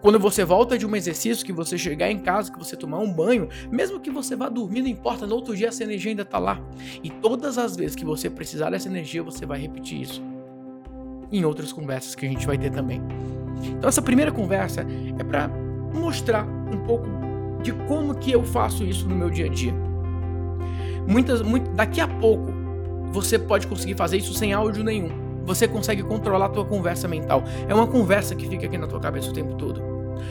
Quando 0.00 0.18
você 0.18 0.44
volta 0.44 0.76
de 0.78 0.86
um 0.86 0.94
exercício, 0.94 1.44
que 1.44 1.52
você 1.52 1.76
chegar 1.76 2.10
em 2.10 2.18
casa, 2.18 2.52
que 2.52 2.58
você 2.58 2.76
tomar 2.76 2.98
um 2.98 3.12
banho, 3.12 3.48
mesmo 3.70 4.00
que 4.00 4.10
você 4.10 4.36
vá 4.36 4.48
dormir, 4.48 4.82
não 4.82 4.88
importa, 4.88 5.26
no 5.26 5.34
outro 5.34 5.56
dia 5.56 5.68
essa 5.68 5.82
energia 5.82 6.12
ainda 6.12 6.22
está 6.22 6.38
lá. 6.38 6.60
E 7.02 7.10
todas 7.10 7.58
as 7.58 7.76
vezes 7.76 7.96
que 7.96 8.04
você 8.04 8.28
precisar 8.28 8.70
dessa 8.70 8.88
energia, 8.88 9.22
você 9.22 9.46
vai 9.46 9.58
repetir 9.58 10.02
isso. 10.02 10.22
Em 11.32 11.44
outras 11.44 11.72
conversas 11.72 12.14
que 12.14 12.26
a 12.26 12.28
gente 12.28 12.46
vai 12.46 12.58
ter 12.58 12.70
também. 12.70 13.00
Então 13.64 13.88
essa 13.88 14.02
primeira 14.02 14.32
conversa 14.32 14.86
é 15.18 15.24
para 15.24 15.48
mostrar 15.92 16.44
um 16.44 16.84
pouco 16.84 17.06
de 17.62 17.72
como 17.86 18.14
que 18.14 18.32
eu 18.32 18.42
faço 18.42 18.84
isso 18.84 19.08
no 19.08 19.14
meu 19.14 19.30
dia 19.30 19.46
a 19.46 19.48
dia. 19.48 19.74
Muitas, 21.06 21.42
muito, 21.42 21.70
daqui 21.72 22.00
a 22.00 22.08
pouco 22.08 22.59
você 23.10 23.38
pode 23.38 23.66
conseguir 23.66 23.94
fazer 23.94 24.18
isso 24.18 24.34
sem 24.34 24.52
áudio 24.52 24.84
nenhum 24.84 25.30
você 25.50 25.66
consegue 25.66 26.02
controlar 26.02 26.46
a 26.46 26.48
tua 26.48 26.64
conversa 26.64 27.08
mental. 27.08 27.42
É 27.68 27.74
uma 27.74 27.86
conversa 27.86 28.34
que 28.34 28.48
fica 28.48 28.66
aqui 28.66 28.78
na 28.78 28.86
tua 28.86 29.00
cabeça 29.00 29.30
o 29.30 29.32
tempo 29.32 29.54
todo. 29.54 29.82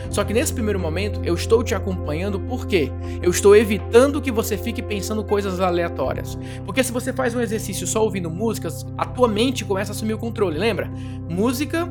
Só 0.10 0.24
que 0.24 0.34
nesse 0.34 0.54
primeiro 0.54 0.80
momento 0.80 1.20
eu 1.24 1.34
estou 1.34 1.64
te 1.64 1.76
acompanhando 1.76 2.40
porque 2.42 2.92
eu 3.22 3.30
estou 3.30 3.56
evitando 3.56 4.22
que 4.22 4.32
você 4.32 4.58
fique 4.58 4.82
pensando 4.82 5.24
coisas 5.24 5.60
aleatórias. 5.60 6.38
Porque 6.66 6.84
se 6.84 6.92
você 6.92 7.12
faz 7.12 7.36
um 7.36 7.42
exercício 7.42 7.86
só 7.86 8.04
ouvindo 8.04 8.30
músicas, 8.30 8.86
a 8.98 9.06
tua 9.06 9.28
mente 9.28 9.66
começa 9.66 9.92
a 9.92 9.94
assumir 9.94 10.14
o 10.14 10.18
controle, 10.18 10.58
lembra? 10.58 10.90
Música, 11.28 11.88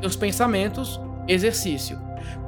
teus 0.00 0.16
pensamentos, 0.16 1.00
exercício. 1.28 1.98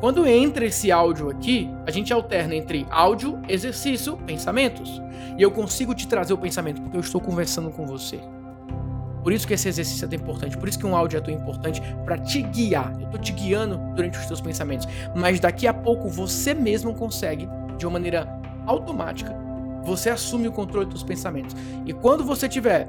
Quando 0.01 0.27
entra 0.27 0.67
esse 0.67 0.91
áudio 0.91 1.31
aqui, 1.31 1.71
a 1.87 1.91
gente 1.91 2.13
alterna 2.13 2.55
entre 2.55 2.87
áudio, 2.91 3.41
exercício, 3.49 4.17
pensamentos. 4.19 5.03
E 5.37 5.43
eu 5.43 5.51
consigo 5.51 5.95
te 5.95 6.07
trazer 6.07 6.33
o 6.33 6.39
pensamento 6.39 6.81
porque 6.83 6.97
eu 6.97 7.01
estou 7.01 7.21
conversando 7.21 7.71
com 7.71 7.87
você. 7.87 8.21
Por 9.25 9.33
isso 9.33 9.47
que 9.47 9.55
esse 9.55 9.67
exercício 9.67 10.05
é 10.05 10.09
tão 10.09 10.19
importante, 10.19 10.59
por 10.59 10.69
isso 10.69 10.79
que 10.79 10.85
um 10.85 10.95
áudio 10.95 11.17
é 11.17 11.21
tão 11.21 11.33
importante 11.33 11.81
para 12.05 12.19
te 12.19 12.43
guiar. 12.43 12.93
Eu 13.01 13.09
tô 13.09 13.17
te 13.17 13.33
guiando 13.33 13.79
durante 13.95 14.19
os 14.19 14.27
teus 14.27 14.41
pensamentos, 14.41 14.87
mas 15.17 15.41
daqui 15.41 15.67
a 15.67 15.73
pouco 15.73 16.11
você 16.11 16.53
mesmo 16.53 16.95
consegue, 16.95 17.49
de 17.79 17.87
uma 17.87 17.95
maneira 17.95 18.29
automática, 18.67 19.35
você 19.83 20.11
assume 20.11 20.47
o 20.47 20.53
controle 20.53 20.87
dos 20.87 21.03
pensamentos. 21.03 21.57
E 21.87 21.93
quando 21.95 22.23
você 22.23 22.47
tiver, 22.47 22.87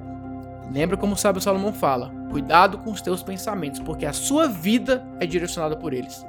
lembra 0.70 0.98
como 0.98 1.14
o 1.14 1.18
sábio 1.18 1.42
Salomão 1.42 1.72
fala, 1.72 2.12
cuidado 2.30 2.80
com 2.80 2.92
os 2.92 3.02
teus 3.02 3.24
pensamentos, 3.24 3.80
porque 3.80 4.06
a 4.06 4.12
sua 4.12 4.48
vida 4.48 5.06
é 5.22 5.26
direcionada 5.26 5.78
por 5.78 5.94
eles. 5.94 6.26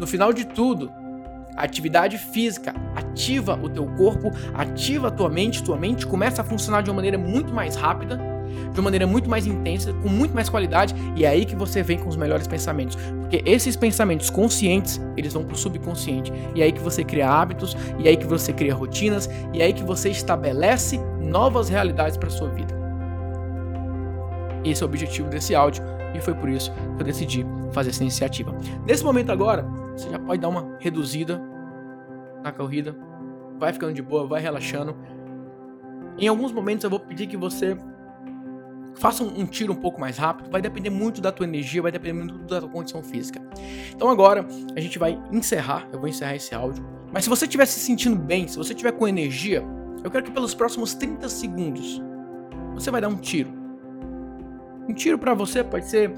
No 0.00 0.06
final 0.06 0.32
de 0.32 0.46
tudo, 0.46 0.90
a 1.54 1.62
atividade 1.62 2.16
física 2.16 2.74
ativa 2.96 3.60
o 3.62 3.68
teu 3.68 3.86
corpo, 3.98 4.32
ativa 4.54 5.08
a 5.08 5.10
tua 5.10 5.28
mente, 5.28 5.62
tua 5.62 5.76
mente 5.76 6.06
começa 6.06 6.40
a 6.40 6.44
funcionar 6.44 6.80
de 6.82 6.88
uma 6.88 6.96
maneira 6.96 7.18
muito 7.18 7.52
mais 7.52 7.76
rápida 7.76 8.18
de 8.72 8.80
uma 8.80 8.84
maneira 8.84 9.06
muito 9.06 9.28
mais 9.28 9.46
intensa, 9.46 9.92
com 9.92 10.08
muito 10.08 10.34
mais 10.34 10.48
qualidade, 10.48 10.94
e 11.14 11.24
é 11.24 11.28
aí 11.28 11.44
que 11.44 11.54
você 11.54 11.82
vem 11.82 11.98
com 11.98 12.08
os 12.08 12.16
melhores 12.16 12.46
pensamentos. 12.46 12.96
Porque 12.96 13.42
esses 13.44 13.76
pensamentos 13.76 14.28
conscientes, 14.28 15.00
eles 15.16 15.32
vão 15.32 15.44
pro 15.44 15.56
subconsciente. 15.56 16.32
E 16.54 16.60
é 16.60 16.64
aí 16.64 16.72
que 16.72 16.80
você 16.80 17.04
cria 17.04 17.28
hábitos, 17.28 17.76
e 17.98 18.06
é 18.06 18.10
aí 18.10 18.16
que 18.16 18.26
você 18.26 18.52
cria 18.52 18.74
rotinas, 18.74 19.30
e 19.52 19.60
é 19.60 19.66
aí 19.66 19.72
que 19.72 19.84
você 19.84 20.10
estabelece 20.10 20.98
novas 21.20 21.68
realidades 21.68 22.16
para 22.16 22.28
sua 22.28 22.48
vida. 22.48 22.74
Esse 24.64 24.82
é 24.82 24.86
o 24.86 24.88
objetivo 24.88 25.28
desse 25.28 25.54
áudio, 25.54 25.82
e 26.14 26.20
foi 26.20 26.34
por 26.34 26.48
isso 26.48 26.72
que 26.96 27.02
eu 27.02 27.06
decidi 27.06 27.46
fazer 27.72 27.90
essa 27.90 28.02
iniciativa. 28.02 28.54
Nesse 28.86 29.04
momento 29.04 29.30
agora, 29.30 29.64
você 30.00 30.10
já 30.10 30.18
pode 30.18 30.40
dar 30.40 30.48
uma 30.48 30.76
reduzida 30.80 31.40
na 32.42 32.50
corrida, 32.50 32.96
vai 33.58 33.72
ficando 33.72 33.92
de 33.92 34.00
boa, 34.00 34.26
vai 34.26 34.40
relaxando. 34.40 34.96
Em 36.18 36.26
alguns 36.26 36.52
momentos 36.52 36.84
eu 36.84 36.90
vou 36.90 36.98
pedir 36.98 37.26
que 37.26 37.36
você 37.36 37.76
faça 38.94 39.22
um, 39.22 39.46
tiro 39.46 39.72
um 39.72 39.76
pouco 39.76 40.00
mais 40.00 40.16
rápido, 40.16 40.50
vai 40.50 40.60
depender 40.60 40.90
muito 40.90 41.20
da 41.20 41.30
tua 41.30 41.46
energia, 41.46 41.82
vai 41.82 41.92
depender 41.92 42.14
muito 42.14 42.38
da 42.46 42.60
tua 42.60 42.68
condição 42.68 43.02
física. 43.02 43.40
Então 43.94 44.08
agora 44.08 44.46
a 44.74 44.80
gente 44.80 44.98
vai 44.98 45.20
encerrar, 45.30 45.86
eu 45.92 46.00
vou 46.00 46.08
encerrar 46.08 46.34
esse 46.34 46.54
áudio. 46.54 46.84
Mas 47.12 47.24
se 47.24 47.30
você 47.30 47.44
estiver 47.44 47.66
se 47.66 47.78
sentindo 47.78 48.16
bem, 48.16 48.48
se 48.48 48.56
você 48.56 48.72
estiver 48.72 48.92
com 48.92 49.06
energia, 49.06 49.62
eu 50.02 50.10
quero 50.10 50.24
que 50.24 50.30
pelos 50.30 50.54
próximos 50.54 50.94
30 50.94 51.28
segundos 51.28 52.00
você 52.74 52.90
vai 52.90 53.00
dar 53.00 53.08
um 53.08 53.16
tiro. 53.16 53.52
Um 54.88 54.94
tiro 54.94 55.18
para 55.18 55.34
você 55.34 55.62
pode 55.62 55.86
ser 55.86 56.12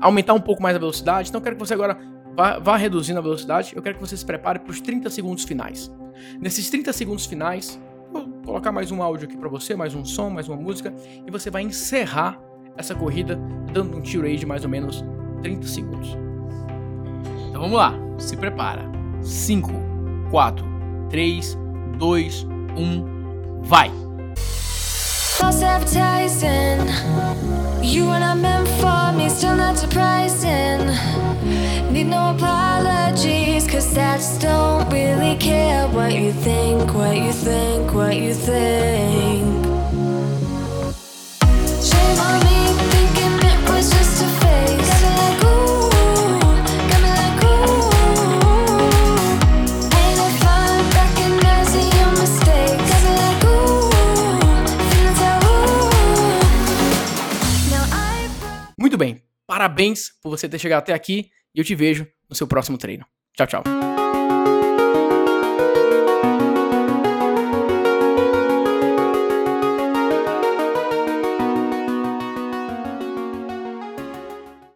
aumentar 0.00 0.34
um 0.34 0.40
pouco 0.40 0.60
mais 0.60 0.74
a 0.74 0.78
velocidade, 0.80 1.28
então 1.28 1.38
eu 1.38 1.42
quero 1.42 1.54
que 1.54 1.60
você 1.60 1.74
agora 1.74 1.96
vá, 2.34 2.58
vá 2.58 2.76
reduzindo 2.76 3.18
a 3.18 3.22
velocidade. 3.22 3.72
Eu 3.74 3.82
quero 3.82 3.96
que 3.96 4.00
você 4.00 4.16
se 4.16 4.24
prepare 4.24 4.58
para 4.58 4.70
os 4.70 4.80
30 4.80 5.10
segundos 5.10 5.44
finais. 5.44 5.90
Nesses 6.40 6.68
30 6.70 6.92
segundos 6.92 7.26
finais, 7.26 7.80
Vou 8.12 8.28
colocar 8.44 8.70
mais 8.70 8.90
um 8.90 9.02
áudio 9.02 9.26
aqui 9.26 9.36
para 9.36 9.48
você, 9.48 9.74
mais 9.74 9.94
um 9.94 10.04
som, 10.04 10.28
mais 10.28 10.46
uma 10.46 10.56
música, 10.56 10.92
e 11.26 11.30
você 11.30 11.50
vai 11.50 11.62
encerrar 11.62 12.38
essa 12.76 12.94
corrida 12.94 13.38
dando 13.72 13.96
um 13.96 14.02
tiro 14.02 14.26
aí 14.26 14.36
de 14.36 14.44
mais 14.44 14.64
ou 14.64 14.70
menos 14.70 15.02
30 15.40 15.66
segundos. 15.66 16.16
Então 17.48 17.62
vamos 17.62 17.76
lá, 17.76 17.94
se 18.18 18.36
prepara. 18.36 18.82
5, 19.22 19.70
4, 20.30 20.64
3, 21.08 21.58
2, 21.98 22.46
1, 22.76 23.62
vai! 23.62 24.01
False 25.38 25.62
advertising, 25.62 26.86
you 27.82 28.10
and 28.10 28.22
I 28.22 28.34
meant 28.34 28.68
for 28.80 29.16
me, 29.16 29.28
still 29.28 29.56
not 29.56 29.76
surprising. 29.78 30.86
Need 31.92 32.08
no 32.08 32.34
apologies, 32.34 33.66
cause 33.66 33.96
I 33.96 34.16
just 34.18 34.40
don't 34.40 34.88
really 34.90 35.36
care 35.36 35.88
what 35.88 36.12
you 36.12 36.32
think, 36.32 36.94
what 36.94 37.16
you 37.16 37.32
think, 37.32 37.92
what 37.94 38.14
you 38.16 38.34
think. 38.34 39.01
Parabéns 59.72 60.10
por 60.22 60.30
você 60.30 60.48
ter 60.48 60.58
chegado 60.58 60.80
até 60.80 60.92
aqui 60.92 61.30
e 61.54 61.58
eu 61.58 61.64
te 61.64 61.74
vejo 61.74 62.06
no 62.28 62.36
seu 62.36 62.46
próximo 62.46 62.76
treino. 62.76 63.04
Tchau, 63.34 63.46
tchau. 63.46 63.91